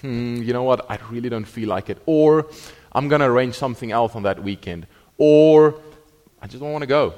hmm, 0.00 0.42
you 0.42 0.52
know 0.52 0.64
what, 0.64 0.90
I 0.90 0.98
really 1.10 1.28
don't 1.28 1.44
feel 1.44 1.68
like 1.68 1.90
it. 1.90 1.98
Or 2.06 2.46
I'm 2.92 3.08
going 3.08 3.20
to 3.20 3.26
arrange 3.26 3.54
something 3.54 3.92
else 3.92 4.14
on 4.14 4.24
that 4.24 4.42
weekend. 4.42 4.86
Or 5.16 5.80
I 6.40 6.46
just 6.46 6.60
don't 6.60 6.72
want 6.72 6.82
to 6.82 6.86
go. 6.86 7.14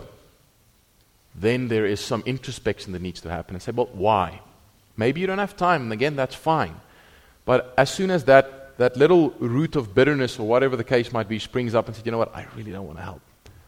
Then 1.34 1.68
there 1.68 1.86
is 1.86 2.00
some 2.00 2.22
introspection 2.26 2.92
that 2.92 3.02
needs 3.02 3.20
to 3.22 3.30
happen 3.30 3.54
and 3.54 3.62
say, 3.62 3.72
well, 3.72 3.88
why? 3.92 4.40
Maybe 4.96 5.20
you 5.20 5.26
don't 5.26 5.38
have 5.38 5.56
time, 5.56 5.82
and 5.82 5.92
again, 5.92 6.16
that's 6.16 6.34
fine. 6.34 6.80
But 7.44 7.72
as 7.78 7.90
soon 7.90 8.10
as 8.10 8.24
that, 8.24 8.59
that 8.80 8.96
little 8.96 9.28
root 9.40 9.76
of 9.76 9.94
bitterness 9.94 10.38
or 10.38 10.48
whatever 10.48 10.74
the 10.74 10.82
case 10.82 11.12
might 11.12 11.28
be 11.28 11.38
springs 11.38 11.74
up 11.74 11.86
and 11.86 11.94
says, 11.94 12.06
you 12.06 12.10
know 12.10 12.16
what, 12.16 12.34
I 12.34 12.46
really 12.56 12.72
don't 12.72 12.86
want 12.86 12.96
to 12.96 13.04
help. 13.04 13.20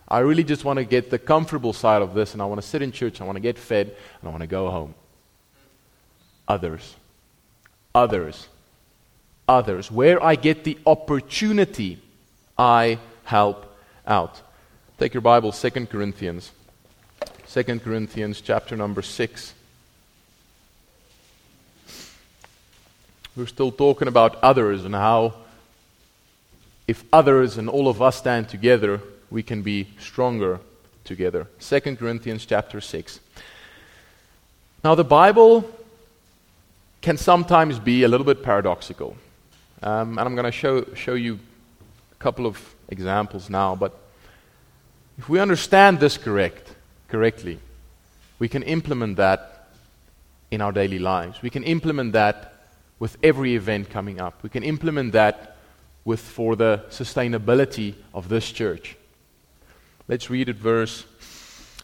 I 0.08 0.20
really 0.20 0.42
just 0.42 0.64
want 0.64 0.78
to 0.78 0.86
get 0.86 1.10
the 1.10 1.18
comfortable 1.18 1.74
side 1.74 2.00
of 2.00 2.14
this, 2.14 2.32
and 2.32 2.40
I 2.40 2.46
want 2.46 2.62
to 2.62 2.66
sit 2.66 2.80
in 2.80 2.92
church, 2.92 3.20
I 3.20 3.24
want 3.24 3.36
to 3.36 3.40
get 3.40 3.58
fed, 3.58 3.88
and 3.88 4.28
I 4.28 4.30
want 4.30 4.40
to 4.40 4.46
go 4.46 4.70
home 4.70 4.94
others. 6.48 6.94
Others. 7.94 8.48
Others. 9.46 9.90
Where 9.90 10.22
I 10.24 10.34
get 10.34 10.64
the 10.64 10.78
opportunity, 10.86 12.00
I 12.56 12.98
help 13.24 13.76
out. 14.06 14.40
Take 14.98 15.12
your 15.12 15.20
Bible, 15.20 15.52
2 15.52 15.70
Corinthians. 15.88 16.52
2 17.50 17.80
Corinthians 17.80 18.40
chapter 18.40 18.78
number 18.78 19.02
6. 19.02 19.54
We're 23.34 23.46
still 23.46 23.72
talking 23.72 24.08
about 24.08 24.36
others 24.42 24.84
and 24.84 24.94
how 24.94 25.32
if 26.86 27.02
others 27.12 27.56
and 27.56 27.68
all 27.68 27.88
of 27.88 28.02
us 28.02 28.16
stand 28.16 28.50
together, 28.50 29.00
we 29.30 29.42
can 29.42 29.62
be 29.62 29.88
stronger 29.98 30.60
together. 31.04 31.46
2 31.60 31.96
Corinthians 31.96 32.44
chapter 32.44 32.78
6. 32.78 33.20
Now, 34.84 34.94
the 34.94 35.04
Bible 35.04 35.64
can 37.00 37.16
sometimes 37.16 37.78
be 37.78 38.02
a 38.02 38.08
little 38.08 38.26
bit 38.26 38.42
paradoxical. 38.42 39.16
Um, 39.82 40.18
and 40.18 40.20
I'm 40.20 40.34
going 40.34 40.44
to 40.44 40.52
show, 40.52 40.84
show 40.94 41.14
you 41.14 41.38
a 42.12 42.22
couple 42.22 42.46
of 42.46 42.74
examples 42.90 43.48
now. 43.48 43.74
But 43.74 43.98
if 45.16 45.30
we 45.30 45.40
understand 45.40 46.00
this 46.00 46.18
correct, 46.18 46.74
correctly, 47.08 47.58
we 48.38 48.48
can 48.48 48.62
implement 48.62 49.16
that 49.16 49.68
in 50.50 50.60
our 50.60 50.72
daily 50.72 50.98
lives. 50.98 51.40
We 51.40 51.48
can 51.48 51.64
implement 51.64 52.12
that 52.12 52.51
with 53.02 53.16
every 53.20 53.56
event 53.56 53.90
coming 53.90 54.20
up. 54.20 54.44
We 54.44 54.48
can 54.48 54.62
implement 54.62 55.10
that 55.10 55.56
with 56.04 56.20
for 56.20 56.54
the 56.54 56.84
sustainability 56.88 57.94
of 58.14 58.28
this 58.28 58.48
church. 58.52 58.96
Let's 60.06 60.30
read 60.30 60.48
it 60.48 60.54
verse. 60.54 61.04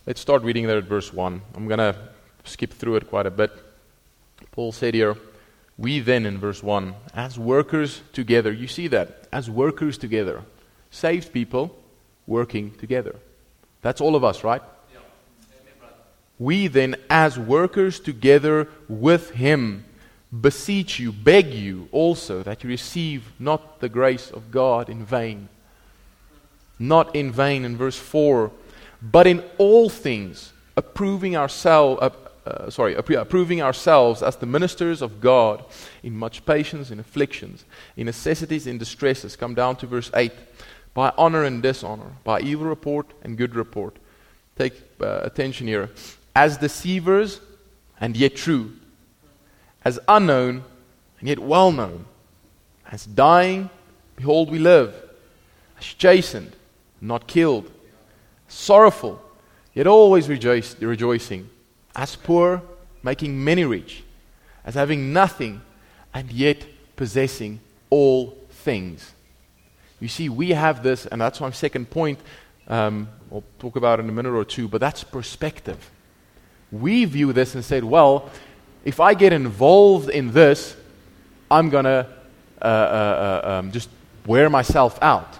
Let's 0.06 0.20
start 0.20 0.44
reading 0.44 0.68
there 0.68 0.78
at 0.78 0.84
verse 0.84 1.12
1. 1.12 1.42
I'm 1.56 1.66
going 1.66 1.80
to 1.80 1.96
skip 2.44 2.72
through 2.72 2.98
it 2.98 3.08
quite 3.08 3.26
a 3.26 3.32
bit. 3.32 3.50
Paul 4.52 4.70
said 4.70 4.94
here, 4.94 5.16
we 5.76 5.98
then, 5.98 6.25
in 6.25 6.38
verse 6.38 6.62
1, 6.62 6.94
as 7.14 7.37
workers 7.37 8.00
together, 8.12 8.52
you 8.52 8.68
see 8.68 8.87
that, 8.87 9.26
as 9.32 9.50
workers 9.50 9.98
together, 9.98 10.44
saved 10.92 11.32
people 11.32 11.76
working 12.28 12.70
together. 12.76 13.16
That's 13.82 14.00
all 14.00 14.14
of 14.14 14.22
us, 14.22 14.44
right? 14.44 14.62
We 16.38 16.68
then, 16.68 16.94
as 17.10 17.37
workers 17.37 17.98
together 17.98 18.68
with 18.88 19.30
him, 19.30 19.84
beseech 20.32 20.99
you, 20.99 21.12
beg 21.12 21.52
you 21.52 21.88
also 21.92 22.42
that 22.42 22.62
you 22.62 22.70
receive 22.70 23.32
not 23.38 23.80
the 23.80 23.88
grace 23.88 24.30
of 24.30 24.50
God 24.50 24.88
in 24.88 25.04
vain. 25.04 25.49
Not 26.78 27.14
in 27.16 27.32
vain, 27.32 27.64
in 27.64 27.76
verse 27.76 27.99
4, 27.99 28.52
but 29.02 29.26
in 29.26 29.42
all 29.58 29.88
things, 29.88 30.52
approving 30.76 31.37
ourselves. 31.37 32.00
Uh, 32.02 32.11
uh, 32.47 32.70
sorry, 32.70 32.94
approving 32.94 33.61
ourselves 33.61 34.23
as 34.23 34.37
the 34.37 34.47
ministers 34.47 35.02
of 35.02 35.20
God 35.20 35.62
in 36.02 36.16
much 36.16 36.47
patience, 36.47 36.90
in 36.90 36.99
afflictions, 36.99 37.66
in 37.94 38.06
necessities, 38.06 38.66
in 38.66 38.78
distresses. 38.78 39.37
Come 39.37 39.54
down 39.54 39.76
to 39.76 39.87
verse 39.87 40.11
8. 40.14 40.32
By 40.94 41.12
honor 41.18 41.44
and 41.44 41.62
dishonor, 41.62 42.12
by 42.25 42.40
evil 42.40 42.66
report 42.66 43.06
and 43.23 43.37
good 43.37 43.54
report. 43.54 43.97
Take 44.56 44.73
uh, 45.00 45.20
attention 45.23 45.66
here. 45.66 45.90
As 46.35 46.56
deceivers 46.56 47.40
and 48.00 48.16
yet 48.16 48.35
true, 48.35 48.73
as 49.85 49.99
unknown 50.08 50.64
and 51.20 51.28
yet 51.28 51.38
well 51.38 51.73
known, 51.73 52.06
as 52.90 53.04
dying, 53.04 53.70
behold, 54.16 54.50
we 54.50 54.58
live, 54.58 54.94
as 55.78 55.85
chastened, 55.85 56.52
not 57.00 57.26
killed, 57.26 57.70
sorrowful, 58.49 59.20
yet 59.75 59.87
always 59.87 60.28
rejoice, 60.28 60.80
rejoicing 60.80 61.49
as 61.94 62.16
poor, 62.16 62.62
making 63.02 63.42
many 63.42 63.64
rich, 63.64 64.04
as 64.64 64.75
having 64.75 65.12
nothing, 65.12 65.61
and 66.14 66.30
yet 66.30 66.64
possessing 66.97 67.61
all 67.90 68.37
things. 68.50 69.12
You 70.00 70.08
see, 70.08 70.28
we 70.28 70.50
have 70.50 70.82
this, 70.82 71.06
and 71.06 71.20
that's 71.20 71.40
my 71.40 71.50
second 71.50 71.90
point. 71.90 72.18
Um, 72.68 73.08
I'll 73.32 73.44
talk 73.58 73.76
about 73.76 73.99
in 73.99 74.08
a 74.08 74.12
minute 74.12 74.32
or 74.32 74.44
two, 74.44 74.68
but 74.68 74.80
that's 74.80 75.02
perspective. 75.02 75.90
We 76.70 77.04
view 77.04 77.32
this 77.32 77.54
and 77.54 77.64
said, 77.64 77.82
well, 77.82 78.30
if 78.85 79.00
I 79.00 79.14
get 79.14 79.32
involved 79.32 80.08
in 80.11 80.32
this, 80.32 80.76
I'm 81.50 81.70
going 81.70 81.85
to 81.85 82.06
uh, 82.61 82.64
uh, 82.64 83.40
uh, 83.44 83.49
um, 83.50 83.73
just 83.73 83.88
wear 84.26 84.50
myself 84.50 84.99
out. 85.02 85.38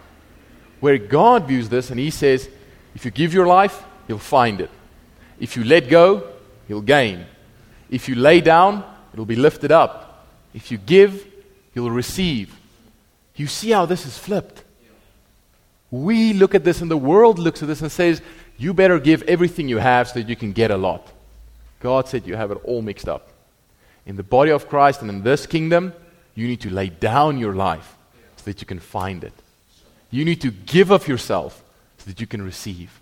Where 0.81 0.99
God 0.99 1.49
views 1.49 1.69
this, 1.69 1.91
and 1.91 1.99
He 1.99 2.11
says, 2.11 2.49
if 2.95 3.05
you 3.05 3.11
give 3.11 3.35
your 3.35 3.47
life, 3.47 3.83
you'll 4.07 4.19
find 4.19 4.61
it. 4.61 4.71
If 5.41 5.57
you 5.57 5.65
let 5.65 5.89
go, 5.89 6.29
you'll 6.69 6.83
gain. 6.83 7.27
If 7.91 8.09
you 8.09 8.15
lay 8.15 8.41
down, 8.41 8.85
it'll 9.13 9.25
be 9.25 9.37
lifted 9.37 9.73
up. 9.73 10.27
If 10.55 10.71
you 10.71 10.79
give, 10.79 11.27
you'll 11.75 11.91
receive. 11.91 12.55
You 13.37 13.47
see 13.47 13.71
how 13.71 13.87
this 13.87 14.05
is 14.07 14.19
flipped. 14.19 14.65
We 15.91 16.33
look 16.33 16.55
at 16.55 16.65
this, 16.65 16.81
and 16.81 16.91
the 16.91 16.97
world 16.97 17.39
looks 17.39 17.63
at 17.63 17.69
this 17.69 17.81
and 17.81 17.91
says, 17.91 18.21
You 18.57 18.75
better 18.75 18.99
give 18.99 19.23
everything 19.23 19.69
you 19.69 19.79
have 19.79 20.09
so 20.09 20.15
that 20.15 20.29
you 20.29 20.37
can 20.37 20.53
get 20.53 20.71
a 20.71 20.77
lot. 20.77 21.13
God 21.81 22.09
said, 22.09 22.27
You 22.27 22.37
have 22.37 22.51
it 22.51 22.59
all 22.65 22.83
mixed 22.83 23.09
up. 23.09 23.31
In 24.07 24.17
the 24.17 24.23
body 24.23 24.51
of 24.51 24.69
Christ 24.69 25.03
and 25.03 25.11
in 25.11 25.23
this 25.23 25.47
kingdom, 25.47 25.93
you 26.35 26.47
need 26.49 26.61
to 26.63 26.71
lay 26.71 26.89
down 26.89 27.39
your 27.39 27.55
life 27.55 27.97
so 28.37 28.45
that 28.45 28.61
you 28.61 28.67
can 28.67 28.79
find 28.79 29.25
it. 29.25 29.33
You 30.11 30.25
need 30.25 30.41
to 30.41 30.51
give 30.51 30.91
of 30.91 31.07
yourself 31.07 31.63
so 31.99 32.11
that 32.11 32.21
you 32.21 32.27
can 32.27 32.43
receive. 32.43 33.01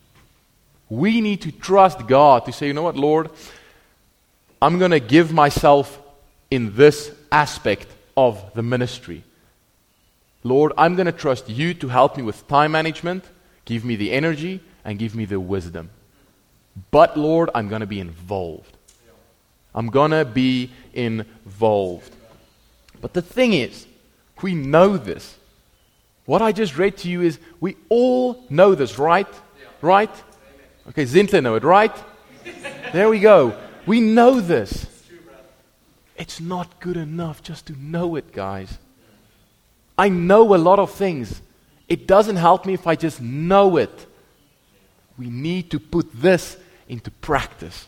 We 0.89 1.21
need 1.21 1.43
to 1.43 1.53
trust 1.53 2.07
God 2.07 2.45
to 2.47 2.53
say, 2.53 2.69
you 2.69 2.73
know 2.73 2.83
what, 2.83 2.97
Lord, 2.97 3.31
I'm 4.61 4.79
going 4.79 4.91
to 4.91 5.01
give 5.01 5.33
myself 5.33 6.01
in 6.51 6.75
this 6.77 7.13
aspect 7.31 7.89
of 8.17 8.55
the 8.55 8.63
ministry. 8.63 9.23
Lord, 10.43 10.73
I'm 10.79 10.95
going 10.95 11.07
to 11.07 11.13
trust 11.13 11.49
you 11.49 11.75
to 11.75 11.89
help 11.89 12.17
me 12.17 12.23
with 12.23 12.47
time 12.49 12.73
management, 12.73 13.25
give 13.65 13.85
me 13.85 13.97
the 13.97 14.13
energy, 14.13 14.61
and 14.85 14.99
give 14.99 15.15
me 15.15 15.25
the 15.25 15.41
wisdom. 15.41 15.91
But, 16.91 17.17
Lord, 17.17 17.51
I'm 17.55 17.69
going 17.69 17.81
to 17.81 17.87
be 17.87 18.01
involved. 18.01 18.77
I'm 19.75 19.89
going 19.89 20.11
to 20.11 20.25
be 20.25 20.71
involved. 20.93 22.15
But 23.01 23.13
the 23.13 23.23
thing 23.23 23.53
is, 23.53 23.87
we 24.43 24.55
know 24.55 24.97
this. 24.97 25.37
What 26.25 26.43
I 26.43 26.53
just 26.53 26.77
read 26.77 26.97
to 26.99 27.09
you 27.09 27.23
is 27.23 27.39
we 27.61 27.77
all 27.89 28.45
know 28.51 28.75
this, 28.75 28.99
right? 28.99 29.29
Right? 29.81 30.11
Okay, 30.89 31.05
Zintle 31.05 31.43
know 31.43 31.55
it, 31.55 31.65
right? 31.65 31.95
There 32.93 33.09
we 33.09 33.21
go. 33.21 33.57
We 33.87 34.01
know 34.01 34.41
this. 34.41 34.87
It's 36.17 36.41
not 36.41 36.81
good 36.81 36.97
enough 36.97 37.43
just 37.43 37.67
to 37.67 37.75
know 37.79 38.17
it, 38.17 38.33
guys. 38.33 38.79
I 39.99 40.09
know 40.09 40.55
a 40.55 40.57
lot 40.57 40.79
of 40.79 40.91
things. 40.91 41.43
It 41.89 42.07
doesn't 42.07 42.37
help 42.37 42.67
me 42.67 42.75
if 42.75 42.87
I 42.87 42.97
just 42.97 43.21
know 43.21 43.77
it. 43.77 44.07
We 45.19 45.31
need 45.31 45.71
to 45.71 45.79
put 45.79 46.13
this 46.13 46.57
into 46.89 47.11
practice. 47.11 47.87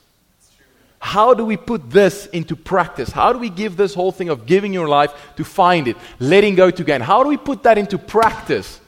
How 1.00 1.32
do 1.32 1.44
we 1.44 1.56
put 1.56 1.90
this 1.90 2.26
into 2.26 2.56
practice? 2.56 3.10
How 3.10 3.32
do 3.32 3.38
we 3.38 3.50
give 3.50 3.76
this 3.76 3.94
whole 3.94 4.10
thing 4.10 4.28
of 4.28 4.46
giving 4.46 4.72
your 4.72 4.88
life 4.88 5.12
to 5.36 5.44
find 5.44 5.86
it, 5.86 5.96
letting 6.18 6.56
go 6.56 6.70
to 6.70 6.84
gain? 6.84 7.00
How 7.00 7.22
do 7.22 7.28
we 7.28 7.36
put 7.36 7.62
that 7.62 7.78
into 7.78 7.98
practice? 7.98 8.80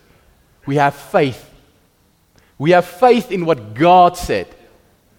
We 0.66 0.76
have 0.76 0.94
faith. 0.94 1.48
We 2.58 2.72
have 2.72 2.84
faith 2.84 3.30
in 3.30 3.46
what 3.46 3.74
God 3.74 4.16
said, 4.16 4.48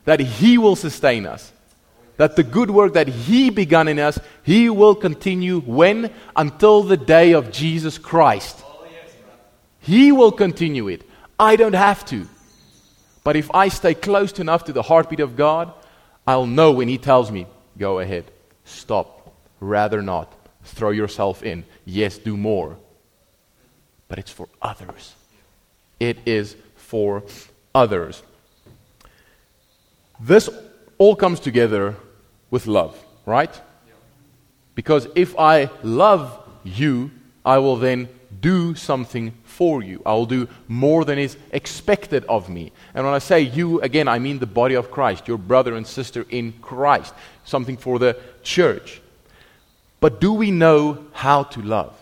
that 0.06 0.20
He 0.20 0.58
will 0.58 0.76
sustain 0.76 1.26
us. 1.26 1.52
That 2.18 2.36
the 2.36 2.44
good 2.44 2.70
work 2.70 2.94
that 2.94 3.08
He 3.08 3.50
begun 3.50 3.88
in 3.88 3.98
us, 3.98 4.20
He 4.44 4.70
will 4.70 4.94
continue 4.94 5.62
when? 5.62 6.12
Until 6.36 6.84
the 6.84 6.98
day 6.98 7.34
of 7.34 7.52
Jesus 7.52 7.98
Christ. 7.98 8.62
He 9.80 10.12
will 10.12 10.32
continue 10.32 10.88
it. 10.90 11.02
I 11.40 11.56
don't 11.56 11.74
have 11.74 12.06
to. 12.08 12.28
But 13.24 13.36
if 13.36 13.52
I 13.54 13.68
stay 13.68 13.94
close 13.94 14.38
enough 14.40 14.66
to 14.66 14.74
the 14.74 14.82
heartbeat 14.82 15.20
of 15.20 15.36
God, 15.36 15.74
I'll 16.26 16.48
know 16.48 16.72
when 16.72 16.88
He 16.88 16.98
tells 16.98 17.32
me, 17.32 17.48
go 17.78 18.00
ahead, 18.00 18.26
stop, 18.66 19.34
rather 19.60 20.02
not, 20.02 20.34
throw 20.64 20.92
yourself 20.92 21.44
in. 21.44 21.66
Yes, 21.86 22.18
do 22.18 22.36
more. 22.36 22.78
But 24.08 24.20
it's 24.20 24.32
for 24.32 24.50
others. 24.62 25.14
It 26.00 26.18
is 26.26 26.56
for 26.76 27.24
others. 27.74 28.24
This 30.20 30.50
all 30.98 31.16
comes 31.16 31.40
together 31.40 31.96
with 32.50 32.68
love, 32.68 32.98
right? 33.26 33.60
Because 34.76 35.08
if 35.16 35.38
I 35.38 35.70
love 35.84 36.38
you, 36.64 37.12
I 37.46 37.58
will 37.58 37.78
then 37.78 38.10
do 38.42 38.76
something 38.76 39.34
for 39.44 39.84
you. 39.84 40.02
I 40.06 40.14
will 40.14 40.26
do 40.26 40.48
more 40.68 41.06
than 41.06 41.20
is 41.20 41.38
expected 41.52 42.26
of 42.26 42.50
me. 42.50 42.72
And 42.94 43.06
when 43.06 43.14
I 43.14 43.20
say 43.20 43.42
you, 43.42 43.80
again, 43.82 44.08
I 44.08 44.20
mean 44.20 44.40
the 44.40 44.46
body 44.48 44.76
of 44.76 44.92
Christ, 44.92 45.28
your 45.28 45.38
brother 45.38 45.76
and 45.76 45.86
sister 45.86 46.26
in 46.30 46.54
Christ, 46.54 47.14
something 47.46 47.78
for 47.78 48.00
the 48.00 48.18
church. 48.44 49.02
But 50.00 50.20
do 50.20 50.34
we 50.34 50.52
know 50.52 51.06
how 51.14 51.44
to 51.44 51.62
love? 51.62 51.96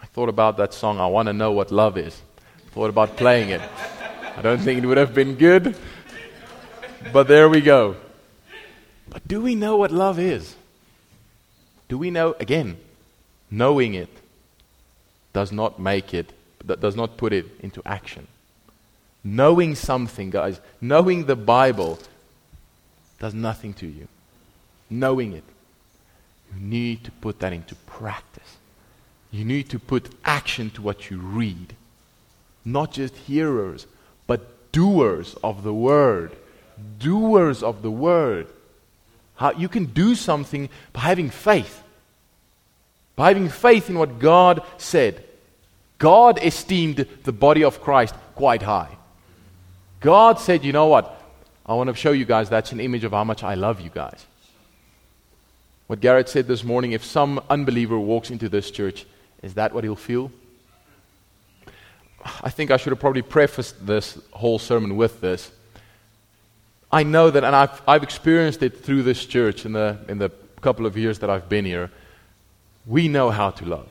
I 0.00 0.06
thought 0.06 0.30
about 0.30 0.56
that 0.56 0.72
song, 0.72 0.98
I 0.98 1.06
Want 1.06 1.26
to 1.26 1.32
Know 1.32 1.52
What 1.52 1.70
Love 1.70 1.98
Is. 1.98 2.20
Thought 2.72 2.88
about 2.90 3.16
playing 3.16 3.50
it. 3.50 3.60
I 4.36 4.42
don't 4.42 4.58
think 4.58 4.82
it 4.82 4.86
would 4.86 4.96
have 4.96 5.14
been 5.14 5.36
good, 5.36 5.76
but 7.12 7.28
there 7.28 7.48
we 7.48 7.60
go. 7.60 7.96
But 9.10 9.28
do 9.28 9.40
we 9.40 9.54
know 9.54 9.76
what 9.76 9.92
love 9.92 10.18
is? 10.18 10.56
Do 11.88 11.98
we 11.98 12.10
know, 12.10 12.34
again, 12.40 12.78
knowing 13.50 13.94
it 13.94 14.08
does 15.34 15.52
not 15.52 15.78
make 15.78 16.14
it, 16.14 16.32
that 16.64 16.80
does 16.80 16.96
not 16.96 17.18
put 17.18 17.34
it 17.34 17.44
into 17.60 17.82
action. 17.84 18.26
Knowing 19.22 19.74
something, 19.74 20.30
guys, 20.30 20.60
knowing 20.80 21.26
the 21.26 21.36
Bible 21.36 21.98
does 23.18 23.34
nothing 23.34 23.74
to 23.74 23.86
you. 23.86 24.08
Knowing 24.88 25.32
it. 25.32 25.44
You 26.52 26.60
need 26.60 27.04
to 27.04 27.10
put 27.10 27.40
that 27.40 27.52
into 27.52 27.74
practice. 27.74 28.56
You 29.30 29.44
need 29.44 29.70
to 29.70 29.78
put 29.78 30.14
action 30.24 30.70
to 30.70 30.82
what 30.82 31.10
you 31.10 31.18
read. 31.18 31.74
Not 32.64 32.92
just 32.92 33.16
hearers, 33.16 33.86
but 34.26 34.72
doers 34.72 35.34
of 35.42 35.64
the 35.64 35.74
word. 35.74 36.36
Doers 36.98 37.62
of 37.62 37.82
the 37.82 37.90
word. 37.90 38.46
How 39.36 39.52
you 39.52 39.68
can 39.68 39.86
do 39.86 40.14
something 40.14 40.68
by 40.92 41.00
having 41.00 41.30
faith. 41.30 41.82
By 43.16 43.28
having 43.28 43.48
faith 43.48 43.88
in 43.90 43.98
what 43.98 44.18
God 44.18 44.62
said. 44.76 45.23
God 46.04 46.38
esteemed 46.44 47.06
the 47.22 47.32
body 47.32 47.64
of 47.64 47.80
Christ 47.80 48.14
quite 48.34 48.60
high. 48.60 48.94
God 50.00 50.38
said, 50.38 50.62
you 50.62 50.70
know 50.70 50.84
what? 50.84 51.18
I 51.64 51.72
want 51.72 51.88
to 51.88 51.96
show 51.96 52.12
you 52.12 52.26
guys 52.26 52.50
that's 52.50 52.72
an 52.72 52.80
image 52.80 53.04
of 53.04 53.12
how 53.12 53.24
much 53.24 53.42
I 53.42 53.54
love 53.54 53.80
you 53.80 53.88
guys. 53.88 54.26
What 55.86 56.00
Garrett 56.00 56.28
said 56.28 56.46
this 56.46 56.62
morning 56.62 56.92
if 56.92 57.02
some 57.02 57.40
unbeliever 57.48 57.98
walks 57.98 58.30
into 58.30 58.50
this 58.50 58.70
church, 58.70 59.06
is 59.42 59.54
that 59.54 59.72
what 59.72 59.82
he'll 59.82 59.96
feel? 59.96 60.30
I 62.42 62.50
think 62.50 62.70
I 62.70 62.76
should 62.76 62.90
have 62.90 63.00
probably 63.00 63.22
prefaced 63.22 63.86
this 63.86 64.18
whole 64.34 64.58
sermon 64.58 64.98
with 64.98 65.22
this. 65.22 65.50
I 66.92 67.02
know 67.02 67.30
that, 67.30 67.44
and 67.44 67.56
I've, 67.56 67.80
I've 67.88 68.02
experienced 68.02 68.62
it 68.62 68.84
through 68.84 69.04
this 69.04 69.24
church 69.24 69.64
in 69.64 69.72
the, 69.72 69.96
in 70.06 70.18
the 70.18 70.28
couple 70.60 70.84
of 70.84 70.98
years 70.98 71.20
that 71.20 71.30
I've 71.30 71.48
been 71.48 71.64
here. 71.64 71.90
We 72.84 73.08
know 73.08 73.30
how 73.30 73.52
to 73.52 73.64
love. 73.64 73.88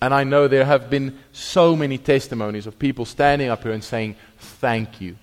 And 0.00 0.12
I 0.12 0.24
know 0.24 0.46
there 0.46 0.64
have 0.64 0.90
been 0.90 1.18
so 1.32 1.74
many 1.74 1.98
testimonies 1.98 2.66
of 2.66 2.78
people 2.78 3.04
standing 3.04 3.48
up 3.48 3.62
here 3.62 3.72
and 3.72 3.82
saying, 3.82 4.16
Thank 4.38 5.00
you. 5.00 5.16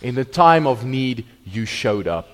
In 0.00 0.14
the 0.14 0.24
time 0.24 0.66
of 0.66 0.84
need, 0.84 1.26
you 1.44 1.64
showed 1.64 2.06
up. 2.06 2.28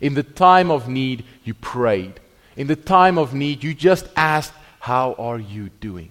In 0.00 0.14
the 0.14 0.22
time 0.22 0.70
of 0.70 0.88
need, 0.88 1.24
you 1.44 1.54
prayed. 1.54 2.20
In 2.56 2.66
the 2.66 2.76
time 2.76 3.18
of 3.18 3.34
need, 3.34 3.62
you 3.62 3.74
just 3.74 4.08
asked, 4.16 4.52
How 4.80 5.14
are 5.14 5.38
you 5.38 5.68
doing? 5.80 6.10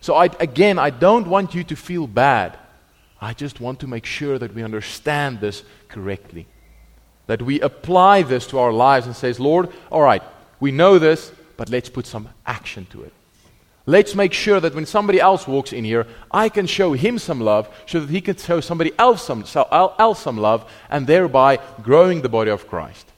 So, 0.00 0.14
I, 0.14 0.26
again, 0.38 0.78
I 0.78 0.90
don't 0.90 1.26
want 1.26 1.54
you 1.54 1.64
to 1.64 1.76
feel 1.76 2.06
bad. 2.06 2.56
I 3.20 3.34
just 3.34 3.60
want 3.60 3.80
to 3.80 3.88
make 3.88 4.06
sure 4.06 4.38
that 4.38 4.54
we 4.54 4.62
understand 4.62 5.40
this 5.40 5.64
correctly. 5.88 6.46
That 7.26 7.42
we 7.42 7.60
apply 7.60 8.22
this 8.22 8.46
to 8.48 8.58
our 8.60 8.72
lives 8.72 9.06
and 9.06 9.16
says, 9.16 9.40
Lord, 9.40 9.70
all 9.90 10.02
right, 10.02 10.22
we 10.60 10.70
know 10.70 11.00
this, 11.00 11.32
but 11.56 11.68
let's 11.68 11.88
put 11.88 12.06
some 12.06 12.28
action 12.46 12.86
to 12.90 13.02
it. 13.02 13.12
Let's 13.88 14.14
make 14.14 14.34
sure 14.34 14.60
that 14.60 14.74
when 14.74 14.84
somebody 14.84 15.18
else 15.18 15.48
walks 15.48 15.72
in 15.72 15.82
here, 15.82 16.06
I 16.30 16.50
can 16.50 16.66
show 16.66 16.92
him 16.92 17.18
some 17.18 17.40
love 17.40 17.70
so 17.86 18.00
that 18.00 18.10
he 18.10 18.20
can 18.20 18.36
show 18.36 18.60
somebody 18.60 18.92
else 18.98 19.24
some, 19.24 19.46
else 19.72 20.20
some 20.20 20.36
love 20.36 20.70
and 20.90 21.06
thereby 21.06 21.58
growing 21.82 22.20
the 22.20 22.28
body 22.28 22.50
of 22.50 22.68
Christ. 22.68 23.10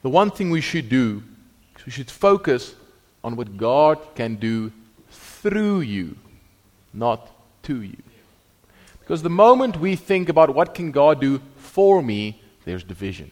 The 0.00 0.08
one 0.08 0.30
thing 0.30 0.48
we 0.48 0.62
should 0.62 0.88
do 0.88 1.22
is 1.78 1.84
we 1.84 1.92
should 1.92 2.10
focus 2.10 2.74
on 3.22 3.36
what 3.36 3.58
God 3.58 3.98
can 4.14 4.36
do 4.36 4.72
through 5.10 5.80
you, 5.80 6.16
not 6.94 7.30
to 7.64 7.82
you. 7.82 7.98
Because 9.00 9.22
the 9.22 9.28
moment 9.28 9.78
we 9.78 9.94
think 9.94 10.30
about 10.30 10.54
what 10.54 10.74
can 10.74 10.90
God 10.90 11.20
do 11.20 11.42
for 11.58 12.00
me, 12.00 12.40
there's 12.64 12.82
division. 12.82 13.30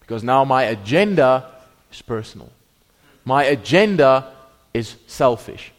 Because 0.00 0.24
now 0.24 0.42
my 0.46 0.62
agenda 0.62 1.50
is 1.92 2.00
personal. 2.00 2.50
My 3.24 3.44
agenda 3.44 4.32
is 4.72 4.96
selfish. 5.06 5.72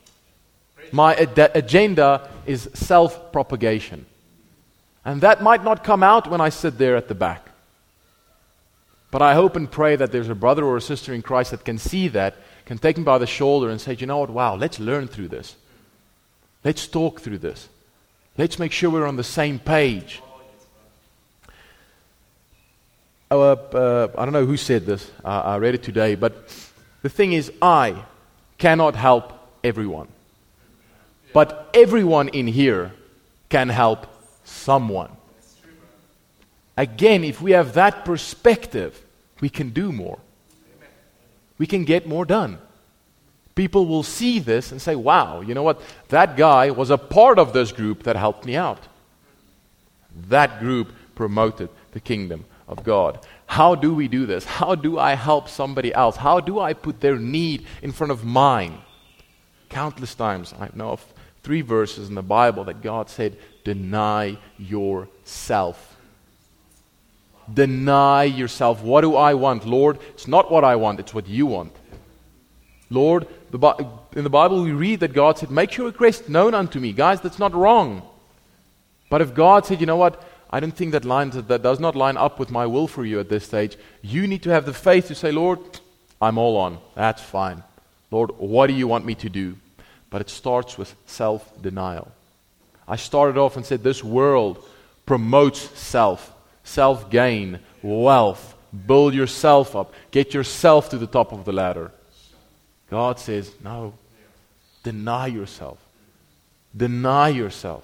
My 0.91 1.15
ad- 1.15 1.51
agenda 1.56 2.30
is 2.45 2.69
self 2.73 3.32
propagation. 3.32 4.06
And 5.04 5.21
that 5.21 5.41
might 5.41 5.63
not 5.63 5.84
come 5.84 6.04
out 6.04 6.30
when 6.30 6.41
I 6.41 6.49
sit 6.49 6.77
there 6.77 6.95
at 6.95 7.08
the 7.08 7.15
back. 7.15 7.47
But 9.10 9.21
I 9.21 9.34
hope 9.34 9.56
and 9.56 9.69
pray 9.69 9.95
that 9.95 10.12
there's 10.12 10.30
a 10.30 10.36
brother 10.36 10.63
or 10.63 10.77
a 10.77 10.82
sister 10.82 11.13
in 11.13 11.21
Christ 11.21 11.51
that 11.51 11.65
can 11.65 11.77
see 11.77 12.08
that, 12.10 12.36
can 12.65 12.77
take 12.77 12.97
me 12.97 13.04
by 13.04 13.17
the 13.17 13.27
shoulder 13.27 13.69
and 13.69 13.82
say, 13.82 13.95
you 13.95 14.08
know 14.08 14.19
what, 14.19 14.30
wow, 14.30 14.56
let's 14.56 14.80
learn 14.80 15.08
through 15.08 15.27
this. 15.27 15.56
Let's 16.63 16.88
talk 16.88 17.19
through 17.19 17.39
this. 17.39 17.67
Let's 18.38 18.60
make 18.60 18.71
sure 18.71 18.89
we're 18.89 19.08
on 19.08 19.17
the 19.17 19.23
same 19.23 19.60
page. 19.60 20.21
Oh, 23.30 23.41
uh, 23.41 23.56
uh, 23.73 24.08
I 24.17 24.25
don't 24.25 24.34
know 24.34 24.45
who 24.45 24.58
said 24.58 24.86
this. 24.86 25.10
Uh, 25.23 25.41
I 25.43 25.58
read 25.58 25.73
it 25.73 25.84
today, 25.84 26.15
but 26.15 26.47
the 27.01 27.09
thing 27.09 27.33
is, 27.33 27.51
I 27.61 28.05
cannot 28.57 28.95
help 28.95 29.33
everyone. 29.63 30.07
But 31.33 31.69
everyone 31.73 32.29
in 32.29 32.47
here 32.47 32.91
can 33.49 33.69
help 33.69 34.07
someone. 34.43 35.11
Again, 36.77 37.23
if 37.23 37.41
we 37.41 37.51
have 37.51 37.73
that 37.73 38.05
perspective, 38.05 38.99
we 39.39 39.49
can 39.49 39.69
do 39.69 39.91
more. 39.91 40.19
We 41.57 41.67
can 41.67 41.83
get 41.85 42.07
more 42.07 42.25
done. 42.25 42.57
People 43.55 43.85
will 43.85 44.03
see 44.03 44.39
this 44.39 44.71
and 44.71 44.81
say, 44.81 44.95
wow, 44.95 45.41
you 45.41 45.53
know 45.53 45.63
what? 45.63 45.81
That 46.09 46.37
guy 46.37 46.71
was 46.71 46.89
a 46.89 46.97
part 46.97 47.37
of 47.37 47.53
this 47.53 47.71
group 47.71 48.03
that 48.03 48.15
helped 48.15 48.45
me 48.45 48.55
out. 48.55 48.79
That 50.29 50.59
group 50.59 50.91
promoted 51.15 51.69
the 51.91 51.99
kingdom 51.99 52.45
of 52.67 52.83
God. 52.83 53.19
How 53.51 53.75
do 53.75 53.93
we 53.93 54.07
do 54.07 54.25
this? 54.25 54.45
How 54.45 54.75
do 54.75 54.97
I 54.97 55.13
help 55.13 55.49
somebody 55.49 55.93
else? 55.93 56.15
How 56.15 56.39
do 56.39 56.61
I 56.61 56.71
put 56.71 57.01
their 57.01 57.17
need 57.17 57.65
in 57.81 57.91
front 57.91 58.11
of 58.11 58.23
mine? 58.23 58.77
Countless 59.67 60.15
times 60.15 60.53
I 60.57 60.69
know 60.73 60.91
of 60.91 61.05
three 61.43 61.59
verses 61.59 62.07
in 62.07 62.15
the 62.15 62.21
Bible 62.21 62.63
that 62.63 62.81
God 62.81 63.09
said, 63.09 63.37
Deny 63.65 64.37
yourself. 64.57 65.97
Deny 67.53 68.23
yourself. 68.23 68.83
What 68.83 69.01
do 69.01 69.17
I 69.17 69.33
want? 69.33 69.67
Lord, 69.67 69.99
it's 70.13 70.29
not 70.29 70.49
what 70.49 70.63
I 70.63 70.77
want, 70.77 71.01
it's 71.01 71.13
what 71.13 71.27
you 71.27 71.45
want. 71.45 71.73
Lord, 72.89 73.27
the, 73.49 73.59
in 74.15 74.23
the 74.23 74.29
Bible 74.29 74.63
we 74.63 74.71
read 74.71 75.01
that 75.01 75.11
God 75.11 75.37
said, 75.37 75.51
Make 75.51 75.75
your 75.75 75.87
request 75.87 76.29
known 76.29 76.53
unto 76.53 76.79
me. 76.79 76.93
Guys, 76.93 77.19
that's 77.19 77.37
not 77.37 77.53
wrong. 77.53 78.03
But 79.09 79.19
if 79.19 79.33
God 79.33 79.65
said, 79.65 79.81
You 79.81 79.87
know 79.87 79.97
what? 79.97 80.23
I 80.51 80.59
don't 80.59 80.75
think 80.75 80.91
that 80.91 81.05
lines 81.05 81.35
that 81.35 81.63
does 81.63 81.79
not 81.79 81.95
line 81.95 82.17
up 82.17 82.37
with 82.37 82.51
my 82.51 82.65
will 82.65 82.87
for 82.87 83.05
you 83.05 83.19
at 83.19 83.29
this 83.29 83.45
stage. 83.45 83.77
You 84.01 84.27
need 84.27 84.43
to 84.43 84.49
have 84.49 84.65
the 84.65 84.73
faith 84.73 85.07
to 85.07 85.15
say, 85.15 85.31
Lord, 85.31 85.59
I'm 86.21 86.37
all 86.37 86.57
on. 86.57 86.79
That's 86.95 87.21
fine. 87.21 87.63
Lord, 88.11 88.31
what 88.37 88.67
do 88.67 88.73
you 88.73 88.87
want 88.87 89.05
me 89.05 89.15
to 89.15 89.29
do? 89.29 89.55
But 90.09 90.21
it 90.21 90.29
starts 90.29 90.77
with 90.77 90.93
self 91.05 91.61
denial. 91.61 92.11
I 92.87 92.97
started 92.97 93.37
off 93.37 93.55
and 93.55 93.65
said 93.65 93.83
this 93.83 94.03
world 94.03 94.63
promotes 95.05 95.61
self, 95.79 96.33
self 96.63 97.09
gain, 97.09 97.59
wealth. 97.81 98.55
Build 98.87 99.13
yourself 99.13 99.75
up, 99.75 99.93
get 100.11 100.33
yourself 100.33 100.89
to 100.89 100.97
the 100.97 101.07
top 101.07 101.33
of 101.33 101.43
the 101.43 101.51
ladder. 101.51 101.91
God 102.89 103.19
says, 103.19 103.51
no, 103.63 103.93
deny 104.83 105.27
yourself. 105.27 105.77
Deny 106.75 107.29
yourself. 107.29 107.83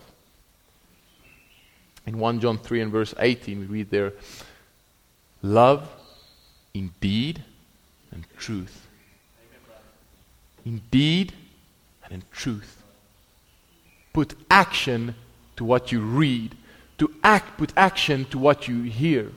In 2.08 2.20
1 2.20 2.40
John 2.40 2.58
3 2.58 2.82
and 2.82 2.92
verse 2.92 3.14
18, 3.20 3.60
we 3.60 3.66
read 3.66 3.92
there, 3.92 4.14
Love 5.42 5.88
in 6.74 6.92
deed 7.02 7.44
and 8.12 8.26
truth. 8.38 8.88
In 10.66 10.82
deed 10.90 11.34
and 12.06 12.14
in 12.14 12.24
truth. 12.32 12.82
Put 14.14 14.36
action 14.50 15.16
to 15.58 15.66
what 15.66 15.92
you 15.92 16.00
read. 16.00 16.56
To 17.00 17.14
act, 17.24 17.58
put 17.58 17.74
action 17.76 18.26
to 18.26 18.40
what 18.40 18.68
you 18.68 18.84
hear. 18.84 19.32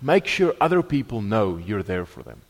Make 0.00 0.26
sure 0.26 0.54
other 0.60 0.82
people 0.82 1.20
know 1.20 1.56
you're 1.56 1.82
there 1.82 2.06
for 2.06 2.22
them. 2.22 2.40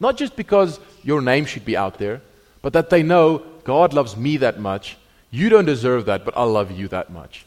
Not 0.00 0.16
just 0.16 0.36
because 0.36 0.80
your 1.02 1.20
name 1.20 1.44
should 1.44 1.64
be 1.64 1.76
out 1.76 1.98
there, 1.98 2.22
but 2.62 2.72
that 2.72 2.88
they 2.88 3.02
know 3.02 3.42
God 3.64 3.92
loves 3.92 4.16
me 4.16 4.36
that 4.38 4.58
much. 4.58 4.96
You 5.30 5.48
don't 5.48 5.64
deserve 5.64 6.06
that, 6.06 6.24
but 6.24 6.36
I 6.36 6.44
love 6.44 6.70
you 6.70 6.88
that 6.88 7.10
much. 7.12 7.44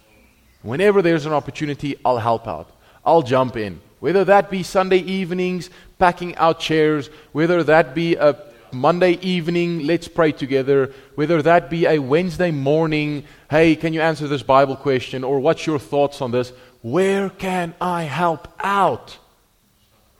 Whenever 0.65 1.03
there's 1.03 1.27
an 1.27 1.33
opportunity, 1.33 1.95
I'll 2.03 2.17
help 2.17 2.47
out. 2.47 2.67
I'll 3.05 3.21
jump 3.21 3.55
in. 3.55 3.81
Whether 3.99 4.25
that 4.25 4.49
be 4.49 4.63
Sunday 4.63 4.97
evenings, 4.97 5.69
packing 5.99 6.35
out 6.37 6.59
chairs, 6.59 7.11
whether 7.33 7.63
that 7.63 7.93
be 7.93 8.15
a 8.15 8.35
Monday 8.71 9.11
evening, 9.21 9.85
let's 9.85 10.07
pray 10.07 10.31
together, 10.31 10.91
whether 11.13 11.39
that 11.43 11.69
be 11.69 11.85
a 11.85 11.99
Wednesday 11.99 12.49
morning, 12.49 13.25
hey, 13.47 13.75
can 13.75 13.93
you 13.93 14.01
answer 14.01 14.27
this 14.27 14.41
Bible 14.41 14.75
question, 14.75 15.23
or 15.23 15.39
what's 15.39 15.67
your 15.67 15.77
thoughts 15.77 16.19
on 16.19 16.31
this? 16.31 16.51
Where 16.81 17.29
can 17.29 17.75
I 17.79 18.03
help 18.03 18.47
out? 18.59 19.19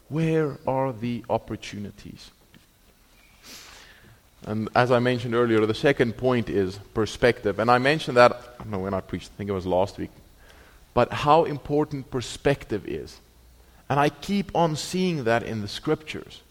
Where 0.10 0.60
are 0.68 0.94
the 0.94 1.26
opportunities? 1.28 2.30
And 4.46 4.70
as 4.76 4.92
I 4.92 5.00
mentioned 5.00 5.34
earlier, 5.34 5.66
the 5.66 5.74
second 5.74 6.18
point 6.18 6.50
is 6.52 6.78
perspective. 6.94 7.58
And 7.58 7.72
I 7.72 7.80
mentioned 7.80 8.18
that, 8.18 8.32
I 8.60 8.64
don't 8.64 8.70
know 8.70 8.80
when 8.80 8.94
I 8.94 9.02
preached, 9.02 9.32
I 9.34 9.38
think 9.38 9.50
it 9.50 9.54
was 9.54 9.66
last 9.66 9.98
week 9.98 10.12
but 10.96 11.12
how 11.14 11.44
important 11.44 12.10
perspective 12.10 12.88
is. 12.88 13.20
And 13.88 14.00
I 14.00 14.10
keep 14.10 14.56
on 14.56 14.76
seeing 14.76 15.26
that 15.26 15.44
in 15.44 15.62
the 15.62 15.68
scriptures. 15.68 16.42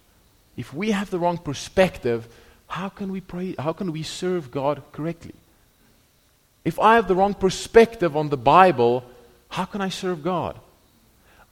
If 0.57 0.73
we 0.73 0.93
have 0.93 1.11
the 1.11 1.19
wrong 1.19 1.39
perspective, 1.39 2.29
how 2.69 2.89
can 2.89 3.11
we 3.11 3.21
pray? 3.21 3.57
How 3.59 3.73
can 3.73 3.91
we 3.91 4.05
serve 4.05 4.53
God 4.53 4.83
correctly? 4.93 5.35
If 6.65 6.79
I 6.79 6.95
have 6.95 7.09
the 7.09 7.17
wrong 7.17 7.35
perspective 7.35 8.17
on 8.17 8.29
the 8.29 8.37
Bible, 8.37 9.03
how 9.49 9.65
can 9.65 9.81
I 9.81 9.89
serve 9.89 10.23
God? 10.23 10.61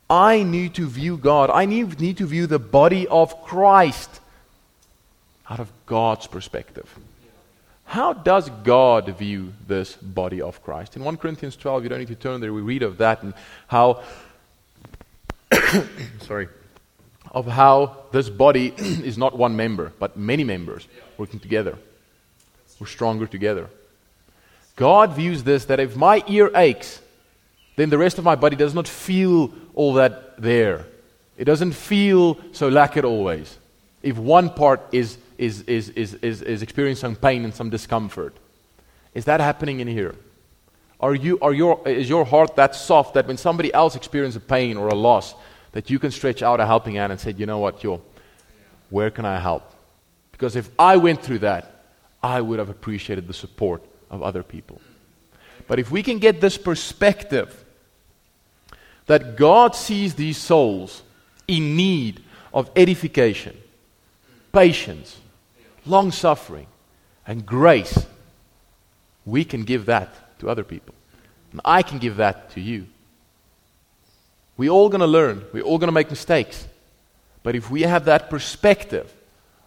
I 0.09 0.43
need 0.43 0.75
to 0.75 0.87
view 0.87 1.17
God. 1.17 1.51
I 1.51 1.65
need, 1.65 1.99
need 1.99 2.19
to 2.19 2.27
view 2.27 2.47
the 2.47 2.59
body 2.59 3.09
of 3.09 3.43
Christ 3.43 4.21
out 5.49 5.61
of 5.61 5.73
God's 5.87 6.27
perspective. 6.27 6.89
How 7.93 8.15
does 8.15 8.49
God 8.65 9.19
view 9.19 9.53
this 9.67 9.97
body 9.97 10.41
of 10.41 10.63
Christ? 10.65 10.97
In 10.97 11.05
1 11.05 11.19
Corinthians 11.19 11.57
12, 11.57 11.83
you 11.83 11.89
don't 11.91 11.99
need 11.99 12.09
to 12.09 12.15
turn 12.15 12.41
there, 12.41 12.51
we 12.51 12.63
read 12.63 12.83
of 12.83 12.97
that 12.97 13.23
and 13.23 13.35
how, 13.67 14.03
sorry, 16.23 16.49
of 17.31 17.47
how 17.47 17.99
this 18.11 18.31
body 18.31 18.73
is 18.79 19.19
not 19.19 19.37
one 19.37 19.57
member, 19.57 19.93
but 19.99 20.17
many 20.17 20.43
members 20.43 20.89
working 21.19 21.39
together. 21.39 21.77
We're 22.81 22.87
stronger 22.87 23.27
together. 23.27 23.69
God 24.77 25.13
views 25.13 25.43
this 25.43 25.67
that 25.67 25.79
if 25.79 25.95
my 25.95 26.25
ear 26.27 26.51
aches, 26.55 26.99
then 27.77 27.91
the 27.91 27.99
rest 27.99 28.17
of 28.17 28.25
my 28.25 28.37
body 28.37 28.57
does 28.57 28.73
not 28.73 28.89
feel 28.89 29.53
all 29.75 29.93
that 30.01 30.41
there. 30.41 30.87
It 31.37 31.45
doesn't 31.45 31.73
feel 31.73 32.39
so 32.53 32.71
lacquered 32.71 33.05
always. 33.05 33.59
If 34.03 34.17
one 34.17 34.49
part 34.49 34.81
is 34.93 35.19
is, 35.43 35.63
is, 35.63 35.89
is, 35.91 36.15
is, 36.15 36.41
is 36.41 36.63
experiencing 36.63 37.17
pain 37.17 37.45
and 37.45 37.53
some 37.53 37.69
discomfort. 37.69 38.37
Is 39.13 39.25
that 39.25 39.41
happening 39.41 39.81
in 39.81 39.89
here? 39.89 40.15
Are 41.01 41.17
you, 41.17 41.41
are 41.41 41.53
your, 41.53 41.87
is 41.87 42.09
your 42.09 42.25
heart 42.25 42.55
that 42.55 42.77
soft 42.77 43.15
that 43.15 43.27
when 43.27 43.37
somebody 43.37 43.75
else 43.75 43.97
experiences 43.97 44.37
a 44.37 44.41
pain 44.41 44.77
or 44.77 44.87
a 44.87 44.95
loss, 44.95 45.35
that 45.73 45.91
you 45.91 45.99
can 45.99 46.13
stretch 46.13 46.43
out 46.43 46.61
a 46.61 46.67
helping 46.67 46.95
hand 46.95 47.11
and 47.11 47.21
say, 47.21 47.33
you 47.33 47.45
know 47.45 47.59
what, 47.59 47.83
yo, 47.83 48.01
where 48.91 49.11
can 49.11 49.25
I 49.25 49.41
help? 49.41 49.69
Because 50.31 50.55
if 50.55 50.71
I 50.79 50.97
went 50.97 51.21
through 51.21 51.41
that, 51.41 51.83
I 52.23 52.41
would 52.41 52.61
have 52.61 52.69
appreciated 52.69 53.27
the 53.27 53.35
support 53.35 53.83
of 54.11 54.23
other 54.23 54.45
people. 54.45 54.81
But 55.67 55.81
if 55.81 55.91
we 55.91 56.05
can 56.05 56.19
get 56.19 56.41
this 56.41 56.57
perspective 56.57 57.65
that 59.07 59.37
God 59.37 59.75
sees 59.75 60.15
these 60.15 60.37
souls 60.37 61.03
in 61.49 61.77
need 61.77 62.23
of 62.55 62.71
edification, 62.77 63.57
patience, 64.53 65.19
long 65.87 66.12
suffering, 66.12 66.66
and 67.27 67.47
grace, 67.47 68.07
we 69.25 69.45
can 69.45 69.64
give 69.64 69.87
that 69.87 70.38
to 70.40 70.51
other 70.51 70.64
people. 70.64 70.95
And 71.53 71.61
I 71.64 71.83
can 71.83 71.99
give 71.99 72.16
that 72.16 72.51
to 72.53 72.61
you. 72.61 72.87
We're 74.57 74.71
all 74.71 74.88
going 74.88 75.01
to 75.01 75.07
learn, 75.07 75.45
we're 75.53 75.62
all 75.62 75.79
going 75.79 75.88
to 75.88 75.92
make 75.92 76.11
mistakes. 76.11 76.66
But 77.42 77.57
if 77.57 77.71
we 77.71 77.83
have 77.83 78.05
that 78.05 78.31
perspective 78.31 79.12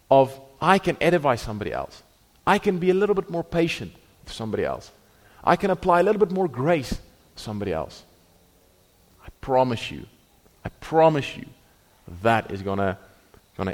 of, 0.10 0.40
I 0.62 0.80
can 0.80 0.98
edify 1.02 1.36
somebody 1.36 1.74
else, 1.74 2.02
I 2.48 2.60
can 2.60 2.78
be 2.78 2.90
a 2.90 2.94
little 2.94 3.16
bit 3.16 3.30
more 3.30 3.44
patient 3.44 3.94
with 4.24 4.34
somebody 4.34 4.64
else, 4.64 4.92
I 5.44 5.56
can 5.56 5.72
apply 5.72 6.00
a 6.00 6.04
little 6.04 6.20
bit 6.20 6.32
more 6.32 6.48
grace 6.48 6.90
to 6.90 6.98
somebody 7.44 7.74
else. 7.74 8.04
I 9.24 9.30
promise 9.42 9.92
you, 9.92 10.06
I 10.64 10.70
promise 10.70 11.36
you, 11.36 11.46
that 12.22 12.52
is 12.52 12.62
going 12.62 12.78
to 12.78 12.98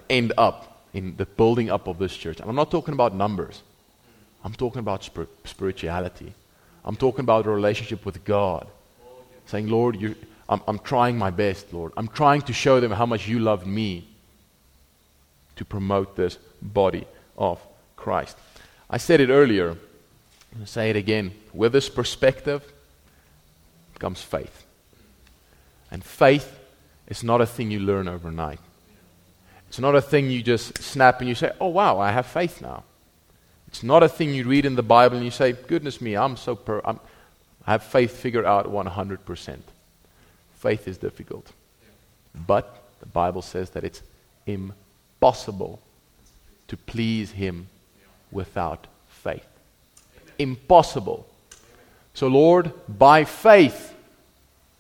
end 0.10 0.34
up 0.38 0.71
in 0.94 1.16
the 1.18 1.26
building 1.26 1.70
up 1.70 1.88
of 1.88 1.98
this 1.98 2.16
church. 2.16 2.40
And 2.40 2.50
I'm 2.50 2.56
not 2.56 2.72
talking 2.72 2.94
about 2.94 3.16
numbers. 3.16 3.62
I'm 4.44 4.54
talking 4.54 4.80
about 4.80 5.04
spir- 5.04 5.28
spirituality. 5.46 6.34
I'm 6.84 6.96
talking 6.96 7.22
about 7.22 7.46
a 7.46 7.50
relationship 7.50 8.06
with 8.06 8.24
God. 8.24 8.68
Saying, 9.46 9.68
Lord, 9.70 9.98
I'm, 10.50 10.62
I'm 10.68 10.80
trying 10.80 11.18
my 11.18 11.30
best, 11.30 11.74
Lord. 11.74 11.94
I'm 11.96 12.08
trying 12.08 12.42
to 12.44 12.54
show 12.54 12.80
them 12.80 12.92
how 12.92 13.06
much 13.06 13.28
you 13.28 13.40
love 13.40 13.66
me 13.66 14.08
to 15.56 15.66
promote 15.66 16.16
this 16.16 16.38
body 16.62 17.06
of 17.38 17.60
Christ. 17.96 18.38
I 18.90 18.98
said 18.98 19.22
it 19.22 19.30
earlier. 19.30 19.78
To 20.60 20.68
say 20.68 20.90
it 20.90 20.96
again. 20.96 21.32
With 21.54 21.72
this 21.72 21.88
perspective 21.88 22.62
comes 24.00 24.22
faith. 24.22 24.66
And 25.90 26.04
faith 26.04 26.60
is 27.08 27.24
not 27.24 27.42
a 27.42 27.46
thing 27.46 27.72
you 27.72 27.80
learn 27.80 28.08
overnight. 28.08 28.60
It's 29.72 29.80
not 29.80 29.96
a 29.96 30.02
thing 30.02 30.30
you 30.30 30.44
just 30.44 30.84
snap 30.84 31.22
and 31.22 31.30
you 31.30 31.34
say, 31.34 31.50
oh, 31.62 31.70
wow, 31.70 31.98
I 31.98 32.12
have 32.12 32.26
faith 32.26 32.62
now. 32.62 32.84
It's 33.70 33.84
not 33.84 34.04
a 34.04 34.10
thing 34.10 34.34
you 34.34 34.44
read 34.44 34.66
in 34.66 34.76
the 34.76 34.84
Bible 34.84 35.16
and 35.16 35.24
you 35.24 35.32
say, 35.32 35.54
goodness 35.54 36.02
me, 36.02 36.18
I'm 36.18 36.36
so 36.36 36.58
per- 36.58 36.82
I'm, 36.84 37.00
I 37.66 37.72
have 37.72 37.84
faith 37.84 38.18
figured 38.18 38.44
out 38.44 38.66
100%. 38.66 39.60
Faith 40.58 40.90
is 40.90 40.98
difficult. 40.98 41.54
But 42.36 42.84
the 43.00 43.06
Bible 43.06 43.42
says 43.42 43.70
that 43.70 43.86
it's 43.86 44.02
impossible 44.46 45.80
to 46.68 46.76
please 46.76 47.32
Him 47.32 47.70
without 48.30 48.88
faith. 49.08 49.48
Impossible. 50.38 51.26
So, 52.14 52.28
Lord, 52.28 52.74
by 52.90 53.24
faith, 53.24 53.96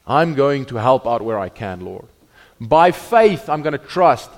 I'm 0.06 0.36
going 0.36 0.65
to 0.65 0.75
help 0.75 1.08
out 1.08 1.21
where 1.21 1.39
I 1.39 1.47
can, 1.47 1.80
Lord. 1.80 2.08
By 2.60 2.91
faith, 2.91 3.47
I'm 3.47 3.62
going 3.62 3.71
to 3.71 3.77
trust 3.77 4.30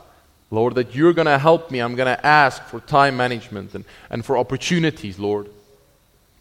Lord, 0.54 0.76
that 0.76 0.94
you're 0.94 1.14
going 1.14 1.26
to 1.26 1.40
help 1.40 1.72
me. 1.72 1.80
I'm 1.80 1.96
going 1.96 2.16
to 2.16 2.24
ask 2.24 2.62
for 2.66 2.80
time 2.80 3.18
management 3.18 3.74
and, 3.74 3.86
and 4.12 4.24
for 4.24 4.38
opportunities, 4.38 5.18
Lord, 5.18 5.50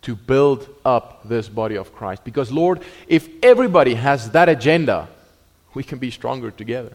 to 0.02 0.14
build 0.14 0.68
up 0.84 1.26
this 1.26 1.48
body 1.48 1.76
of 1.76 1.94
Christ. 1.94 2.22
Because, 2.22 2.52
Lord, 2.52 2.82
if 3.08 3.26
everybody 3.42 3.94
has 3.94 4.32
that 4.32 4.50
agenda, 4.50 5.08
we 5.72 5.82
can 5.82 5.98
be 5.98 6.10
stronger 6.10 6.50
together. 6.50 6.92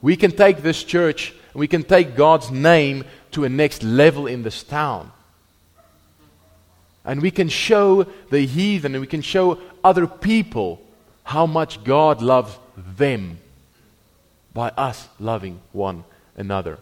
We 0.00 0.14
can 0.14 0.30
take 0.30 0.58
this 0.58 0.84
church 0.84 1.34
and 1.52 1.58
we 1.58 1.66
can 1.66 1.82
take 1.82 2.14
God's 2.14 2.52
name 2.52 3.04
to 3.32 3.42
a 3.42 3.48
next 3.48 3.82
level 3.82 4.28
in 4.28 4.44
this 4.44 4.62
town. 4.62 5.10
And 7.04 7.20
we 7.20 7.32
can 7.32 7.48
show 7.48 8.04
the 8.30 8.46
heathen 8.46 8.94
and 8.94 9.00
we 9.00 9.08
can 9.08 9.22
show 9.22 9.58
other 9.82 10.06
people 10.06 10.80
how 11.24 11.46
much 11.46 11.82
God 11.82 12.22
loves 12.22 12.56
them 12.76 13.38
by 14.54 14.68
us 14.70 15.08
loving 15.18 15.60
one 15.72 16.04
another. 16.36 16.78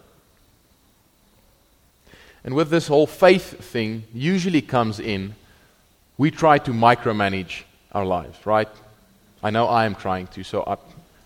And 2.43 2.55
with 2.55 2.69
this 2.69 2.87
whole 2.87 3.07
faith 3.07 3.63
thing, 3.63 4.03
usually 4.13 4.61
comes 4.61 4.99
in, 4.99 5.35
we 6.17 6.31
try 6.31 6.57
to 6.59 6.71
micromanage 6.71 7.63
our 7.91 8.05
lives, 8.05 8.45
right? 8.45 8.69
I 9.43 9.49
know 9.49 9.67
I 9.67 9.85
am 9.85 9.95
trying 9.95 10.27
to, 10.27 10.43
so 10.43 10.63
I, 10.65 10.77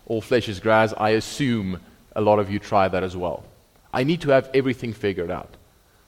all 0.06 0.20
flesh 0.20 0.48
is 0.48 0.60
grass. 0.60 0.94
I 0.96 1.10
assume 1.10 1.80
a 2.14 2.20
lot 2.20 2.38
of 2.38 2.50
you 2.50 2.58
try 2.58 2.88
that 2.88 3.02
as 3.02 3.16
well. 3.16 3.44
I 3.92 4.04
need 4.04 4.22
to 4.22 4.30
have 4.30 4.50
everything 4.54 4.92
figured 4.92 5.30
out. 5.30 5.54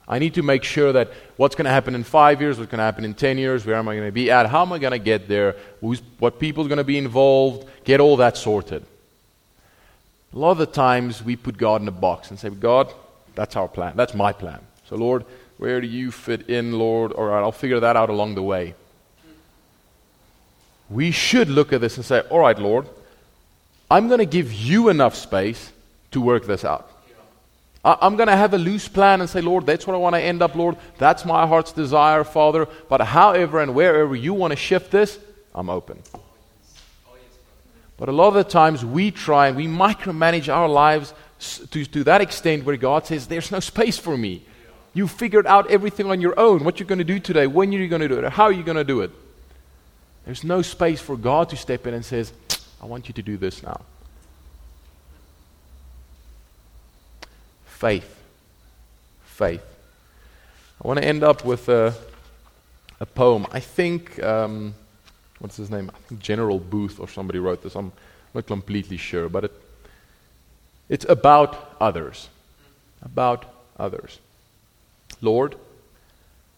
I 0.07 0.17
need 0.17 0.35
to 0.35 0.43
make 0.43 0.63
sure 0.63 0.91
that 0.93 1.11
what's 1.37 1.55
going 1.55 1.65
to 1.65 1.71
happen 1.71 1.93
in 1.93 2.03
five 2.03 2.41
years, 2.41 2.57
what's 2.57 2.71
going 2.71 2.79
to 2.79 2.83
happen 2.83 3.05
in 3.05 3.13
ten 3.13 3.37
years, 3.37 3.63
where 3.65 3.75
am 3.75 3.87
I 3.87 3.95
going 3.95 4.07
to 4.07 4.11
be 4.11 4.31
at, 4.31 4.47
how 4.47 4.63
am 4.63 4.73
I 4.73 4.79
going 4.79 4.91
to 4.91 4.99
get 4.99 5.27
there, 5.27 5.55
Who's, 5.81 6.01
what 6.17 6.39
people 6.39 6.65
are 6.65 6.67
going 6.67 6.79
to 6.79 6.83
be 6.83 6.97
involved, 6.97 7.67
get 7.83 7.99
all 7.99 8.17
that 8.17 8.37
sorted. 8.37 8.83
A 10.33 10.37
lot 10.37 10.51
of 10.51 10.57
the 10.59 10.65
times 10.65 11.23
we 11.23 11.35
put 11.35 11.57
God 11.57 11.81
in 11.81 11.87
a 11.87 11.91
box 11.91 12.29
and 12.29 12.39
say, 12.39 12.49
God, 12.49 12.93
that's 13.35 13.55
our 13.55 13.67
plan. 13.67 13.93
That's 13.95 14.13
my 14.13 14.31
plan. 14.31 14.59
So, 14.87 14.95
Lord, 14.95 15.25
where 15.57 15.81
do 15.81 15.87
you 15.87 16.11
fit 16.11 16.49
in, 16.49 16.73
Lord? 16.77 17.11
All 17.13 17.25
right, 17.25 17.39
I'll 17.39 17.51
figure 17.51 17.79
that 17.79 17.95
out 17.95 18.09
along 18.09 18.35
the 18.35 18.43
way. 18.43 18.75
We 20.89 21.11
should 21.11 21.49
look 21.49 21.73
at 21.73 21.81
this 21.81 21.97
and 21.97 22.05
say, 22.05 22.21
All 22.21 22.39
right, 22.39 22.57
Lord, 22.57 22.87
I'm 23.91 24.07
going 24.07 24.19
to 24.19 24.25
give 24.25 24.51
you 24.53 24.89
enough 24.89 25.15
space 25.15 25.71
to 26.11 26.21
work 26.21 26.45
this 26.45 26.65
out. 26.65 26.91
I'm 27.83 28.17
going 28.17 28.27
to 28.27 28.35
have 28.35 28.53
a 28.53 28.57
loose 28.57 28.87
plan 28.87 29.21
and 29.21 29.29
say, 29.29 29.39
Lord, 29.41 29.65
that's 29.65 29.87
what 29.87 29.93
I 29.93 29.97
want 29.97 30.15
to 30.15 30.21
end 30.21 30.41
up, 30.41 30.53
Lord. 30.53 30.75
That's 30.97 31.23
my 31.23 31.47
heart's 31.47 31.71
desire, 31.71 32.23
Father. 32.23 32.67
But 32.89 33.01
however 33.01 33.61
and 33.61 33.73
wherever 33.73 34.15
you 34.15 34.33
want 34.33 34.51
to 34.51 34.57
shift 34.57 34.91
this, 34.91 35.17
I'm 35.55 35.69
open. 35.69 36.03
But 37.99 38.07
a 38.07 38.13
lot 38.13 38.29
of 38.29 38.33
the 38.35 38.45
times 38.45 38.85
we 38.85 39.11
try 39.11 39.49
and 39.49 39.57
we 39.57 39.67
micromanage 39.67 40.47
our 40.47 40.69
lives 40.69 41.13
to, 41.71 41.85
to 41.85 42.03
that 42.05 42.21
extent 42.21 42.63
where 42.63 42.77
God 42.77 43.05
says, 43.05 43.27
There's 43.27 43.51
no 43.51 43.59
space 43.59 43.97
for 43.97 44.17
me. 44.17 44.41
You 44.93 45.05
figured 45.05 45.45
out 45.45 45.69
everything 45.69 46.09
on 46.09 46.21
your 46.21 46.39
own. 46.39 46.63
What 46.63 46.79
you're 46.79 46.87
going 46.87 46.99
to 46.99 47.03
do 47.03 47.19
today, 47.19 47.45
when 47.45 47.69
are 47.69 47.77
you're 47.77 47.89
going 47.89 48.01
to 48.01 48.07
do 48.07 48.17
it, 48.17 48.31
how 48.31 48.45
are 48.45 48.53
you 48.53 48.63
going 48.63 48.77
to 48.77 48.85
do 48.85 49.01
it. 49.01 49.11
There's 50.25 50.45
no 50.45 50.61
space 50.61 51.01
for 51.01 51.17
God 51.17 51.49
to 51.49 51.57
step 51.57 51.85
in 51.87 51.93
and 51.93 52.05
says, 52.05 52.31
I 52.81 52.85
want 52.85 53.07
you 53.09 53.13
to 53.15 53.21
do 53.21 53.35
this 53.35 53.61
now. 53.61 53.81
Faith. 57.65 58.17
Faith. 59.25 59.63
I 60.83 60.87
want 60.87 60.99
to 60.99 61.05
end 61.05 61.23
up 61.23 61.43
with 61.43 61.67
a, 61.67 61.93
a 63.01 63.05
poem. 63.05 63.45
I 63.51 63.59
think 63.59 64.21
um, 64.23 64.75
what's 65.39 65.57
his 65.57 65.69
name? 65.69 65.91
I 65.93 65.97
think 66.07 66.21
General 66.21 66.59
Booth 66.59 66.99
or 66.99 67.07
somebody 67.07 67.39
wrote 67.39 67.63
this. 67.63 67.75
I'm 67.75 67.91
not 68.33 68.45
completely 68.45 68.97
sure, 68.97 69.29
but 69.29 69.45
it, 69.45 69.51
it's 70.87 71.05
about 71.09 71.75
others. 71.79 72.29
About 73.01 73.45
others. 73.77 74.19
Lord, 75.21 75.55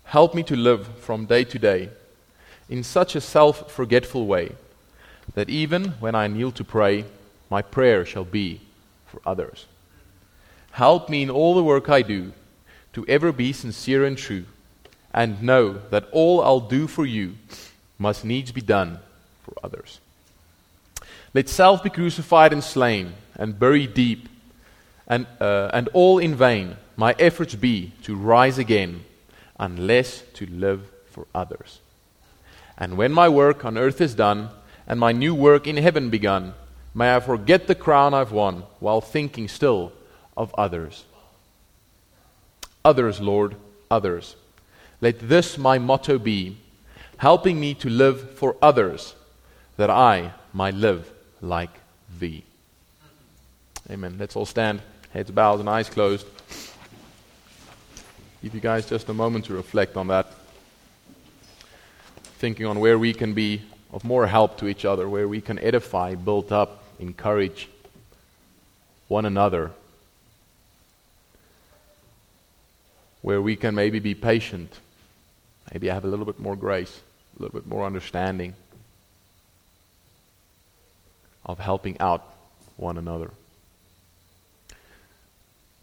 help 0.05 0.35
me 0.35 0.43
to 0.43 0.55
live 0.55 0.87
from 0.99 1.25
day 1.25 1.43
to 1.45 1.59
day 1.59 1.89
in 2.69 2.83
such 2.83 3.15
a 3.15 3.21
self 3.21 3.71
forgetful 3.71 4.25
way 4.25 4.55
that 5.33 5.49
even 5.49 5.89
when 5.99 6.15
I 6.15 6.27
kneel 6.27 6.51
to 6.53 6.63
pray, 6.63 7.05
my 7.49 7.61
prayer 7.61 8.05
shall 8.05 8.25
be 8.25 8.61
for 9.05 9.21
others. 9.25 9.65
Help 10.71 11.09
me 11.09 11.21
in 11.21 11.29
all 11.29 11.53
the 11.53 11.63
work 11.63 11.89
I 11.89 12.01
do 12.01 12.31
to 12.93 13.05
ever 13.07 13.31
be 13.31 13.53
sincere 13.53 14.05
and 14.05 14.17
true, 14.17 14.45
and 15.13 15.41
know 15.43 15.81
that 15.89 16.07
all 16.11 16.41
I'll 16.41 16.61
do 16.61 16.87
for 16.87 17.05
you 17.05 17.35
must 18.01 18.25
needs 18.25 18.51
be 18.51 18.61
done 18.61 18.97
for 19.43 19.53
others. 19.63 19.99
Let 21.35 21.47
self 21.47 21.83
be 21.83 21.89
crucified 21.91 22.51
and 22.51 22.63
slain, 22.63 23.13
and 23.35 23.59
buried 23.59 23.93
deep, 23.93 24.27
and, 25.07 25.27
uh, 25.39 25.69
and 25.71 25.87
all 25.93 26.17
in 26.17 26.35
vain 26.35 26.77
my 26.97 27.15
efforts 27.19 27.55
be 27.55 27.93
to 28.03 28.15
rise 28.15 28.57
again, 28.57 29.05
unless 29.59 30.23
to 30.33 30.45
live 30.47 30.81
for 31.11 31.27
others. 31.33 31.79
And 32.75 32.97
when 32.97 33.11
my 33.11 33.29
work 33.29 33.63
on 33.63 33.77
earth 33.77 34.01
is 34.01 34.15
done, 34.15 34.49
and 34.87 34.99
my 34.99 35.11
new 35.11 35.35
work 35.35 35.67
in 35.67 35.77
heaven 35.77 36.09
begun, 36.09 36.53
may 36.95 37.15
I 37.15 37.19
forget 37.19 37.67
the 37.67 37.75
crown 37.75 38.15
I've 38.15 38.31
won, 38.31 38.63
while 38.79 39.01
thinking 39.01 39.47
still 39.47 39.93
of 40.35 40.53
others. 40.55 41.05
Others, 42.83 43.21
Lord, 43.21 43.55
others. 43.91 44.35
Let 45.01 45.19
this 45.19 45.57
my 45.57 45.77
motto 45.77 46.17
be 46.17 46.57
helping 47.21 47.59
me 47.59 47.75
to 47.75 47.87
live 47.87 48.31
for 48.31 48.57
others, 48.63 49.13
that 49.77 49.91
I 49.91 50.33
might 50.53 50.73
live 50.73 51.07
like 51.39 51.69
thee. 52.19 52.43
Amen. 53.91 54.15
Let's 54.17 54.35
all 54.35 54.47
stand, 54.47 54.81
heads 55.13 55.29
bowed 55.29 55.59
and 55.59 55.69
eyes 55.69 55.87
closed. 55.87 56.25
Give 58.41 58.55
you 58.55 58.59
guys 58.59 58.89
just 58.89 59.07
a 59.09 59.13
moment 59.13 59.45
to 59.45 59.53
reflect 59.53 59.97
on 59.97 60.07
that. 60.07 60.33
Thinking 62.39 62.65
on 62.65 62.79
where 62.79 62.97
we 62.97 63.13
can 63.13 63.35
be 63.35 63.61
of 63.93 64.03
more 64.03 64.25
help 64.25 64.57
to 64.57 64.67
each 64.67 64.83
other, 64.83 65.07
where 65.07 65.27
we 65.27 65.41
can 65.41 65.59
edify, 65.59 66.15
build 66.15 66.51
up, 66.51 66.83
encourage 66.97 67.69
one 69.07 69.27
another, 69.27 69.69
where 73.21 73.43
we 73.43 73.55
can 73.55 73.75
maybe 73.75 73.99
be 73.99 74.15
patient 74.15 74.73
Maybe 75.71 75.87
have 75.87 76.03
a 76.03 76.07
little 76.07 76.25
bit 76.25 76.39
more 76.39 76.55
grace, 76.55 76.99
a 77.41 77.45
little 77.45 77.59
bit 77.59 77.67
more 77.67 77.85
understanding 77.85 78.53
of 81.43 81.57
helping 81.57 81.99
out 81.99 82.23
one 82.77 82.99
another. 82.99 83.31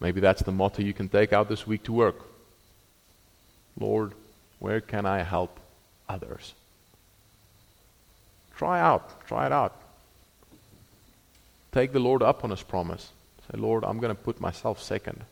Maybe 0.01 0.21
that's 0.21 0.43
the 0.43 0.53
motto 0.53 0.83
you 0.83 0.95
can 0.95 1.09
take 1.09 1.33
out 1.33 1.49
this 1.49 1.67
week 1.67 1.83
to 1.85 1.93
work. 1.93 2.17
Lord, 3.79 4.13
where 4.61 4.81
can 4.81 5.05
I 5.05 5.25
help 5.25 5.59
others? 6.09 6.55
Try 8.57 8.79
out, 8.81 9.27
try 9.27 9.47
it 9.47 9.53
out. 9.53 9.75
Take 11.73 11.93
the 11.93 11.99
Lord 11.99 12.23
up 12.23 12.45
on 12.45 12.51
his 12.51 12.63
promise. 12.63 13.11
Say, 13.51 13.59
Lord, 13.59 13.85
I'm 13.85 13.99
going 13.99 14.15
to 14.15 14.23
put 14.23 14.41
myself 14.41 14.81
second. 14.81 15.25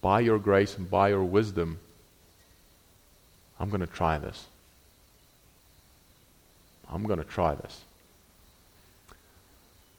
By 0.00 0.18
your 0.18 0.40
grace 0.40 0.76
and 0.76 0.90
by 0.90 1.10
your 1.10 1.22
wisdom, 1.22 1.78
I'm 3.62 3.70
going 3.70 3.80
to 3.80 3.86
try 3.86 4.18
this. 4.18 4.46
I'm 6.92 7.04
going 7.04 7.20
to 7.20 7.24
try 7.24 7.54
this. 7.54 7.82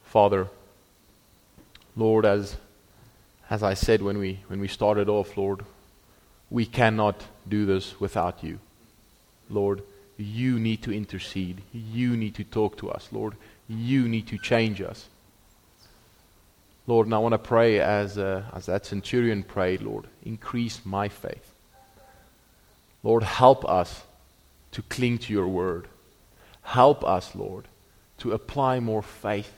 Father, 0.03 0.49
Lord, 1.95 2.25
as, 2.25 2.57
as 3.49 3.63
I 3.63 3.73
said 3.73 4.01
when 4.01 4.17
we, 4.17 4.41
when 4.47 4.59
we 4.59 4.67
started 4.67 5.07
off, 5.07 5.37
Lord, 5.37 5.61
we 6.51 6.65
cannot 6.65 7.23
do 7.47 7.65
this 7.65 8.01
without 8.01 8.43
you. 8.43 8.59
Lord, 9.49 9.81
you 10.17 10.59
need 10.59 10.83
to 10.83 10.91
intercede. 10.91 11.61
You 11.71 12.17
need 12.17 12.35
to 12.35 12.43
talk 12.43 12.77
to 12.79 12.91
us. 12.91 13.07
Lord, 13.13 13.35
you 13.69 14.09
need 14.09 14.27
to 14.27 14.37
change 14.37 14.81
us. 14.81 15.07
Lord, 16.85 17.07
and 17.07 17.15
I 17.15 17.19
want 17.19 17.31
to 17.31 17.39
pray 17.39 17.79
as, 17.79 18.17
uh, 18.17 18.43
as 18.53 18.65
that 18.65 18.85
centurion 18.85 19.41
prayed, 19.41 19.81
Lord, 19.81 20.07
increase 20.25 20.81
my 20.83 21.07
faith. 21.07 21.52
Lord, 23.03 23.23
help 23.23 23.65
us 23.65 24.03
to 24.71 24.81
cling 24.83 25.17
to 25.19 25.33
your 25.33 25.47
word. 25.47 25.87
Help 26.63 27.03
us, 27.03 27.35
Lord, 27.35 27.67
to 28.19 28.31
apply 28.31 28.79
more 28.79 29.03
faith. 29.03 29.53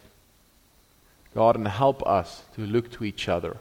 God, 1.33 1.55
and 1.55 1.67
help 1.67 2.05
us 2.07 2.43
to 2.55 2.61
look 2.61 2.91
to 2.93 3.03
each 3.03 3.29
other. 3.29 3.57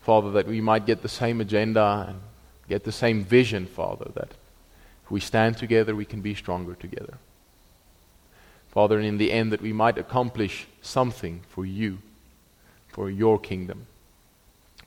Father, 0.00 0.30
that 0.32 0.46
we 0.46 0.60
might 0.60 0.86
get 0.86 1.02
the 1.02 1.08
same 1.08 1.40
agenda 1.40 2.06
and 2.08 2.20
get 2.68 2.84
the 2.84 2.92
same 2.92 3.22
vision, 3.22 3.66
Father, 3.66 4.10
that 4.14 4.30
if 5.04 5.10
we 5.10 5.20
stand 5.20 5.56
together, 5.56 5.94
we 5.94 6.04
can 6.04 6.20
be 6.20 6.34
stronger 6.34 6.74
together. 6.74 7.18
Father, 8.70 8.96
and 8.96 9.06
in 9.06 9.18
the 9.18 9.32
end, 9.32 9.52
that 9.52 9.60
we 9.60 9.72
might 9.72 9.98
accomplish 9.98 10.66
something 10.80 11.42
for 11.48 11.66
you, 11.66 11.98
for 12.88 13.10
your 13.10 13.38
kingdom. 13.38 13.86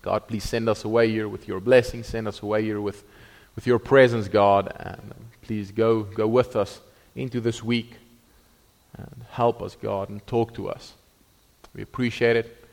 God, 0.04 0.28
please 0.28 0.44
send 0.44 0.70
us 0.70 0.84
away 0.84 1.10
here 1.10 1.28
with 1.28 1.48
your 1.48 1.60
blessing. 1.60 2.04
Send 2.04 2.28
us 2.28 2.42
away 2.42 2.62
here 2.64 2.80
with, 2.80 3.04
with 3.56 3.66
your 3.66 3.80
presence, 3.80 4.28
God. 4.28 4.72
And 4.80 5.12
um, 5.12 5.26
please 5.42 5.72
go, 5.72 6.04
go 6.04 6.28
with 6.28 6.56
us 6.56 6.82
into 7.16 7.40
this 7.40 7.64
week 7.64 7.96
and 8.98 9.26
help 9.32 9.62
us, 9.62 9.76
God, 9.82 10.10
and 10.10 10.26
talk 10.28 10.54
to 10.56 10.70
us. 10.70 10.94
We 11.74 11.82
appreciate 11.82 12.36
it 12.36 12.66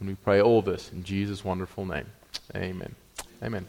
and 0.00 0.08
we 0.08 0.14
pray 0.14 0.40
all 0.40 0.62
this 0.62 0.90
in 0.90 1.04
Jesus' 1.04 1.44
wonderful 1.44 1.84
name. 1.84 2.06
Amen. 2.56 2.94
Amen. 3.42 3.66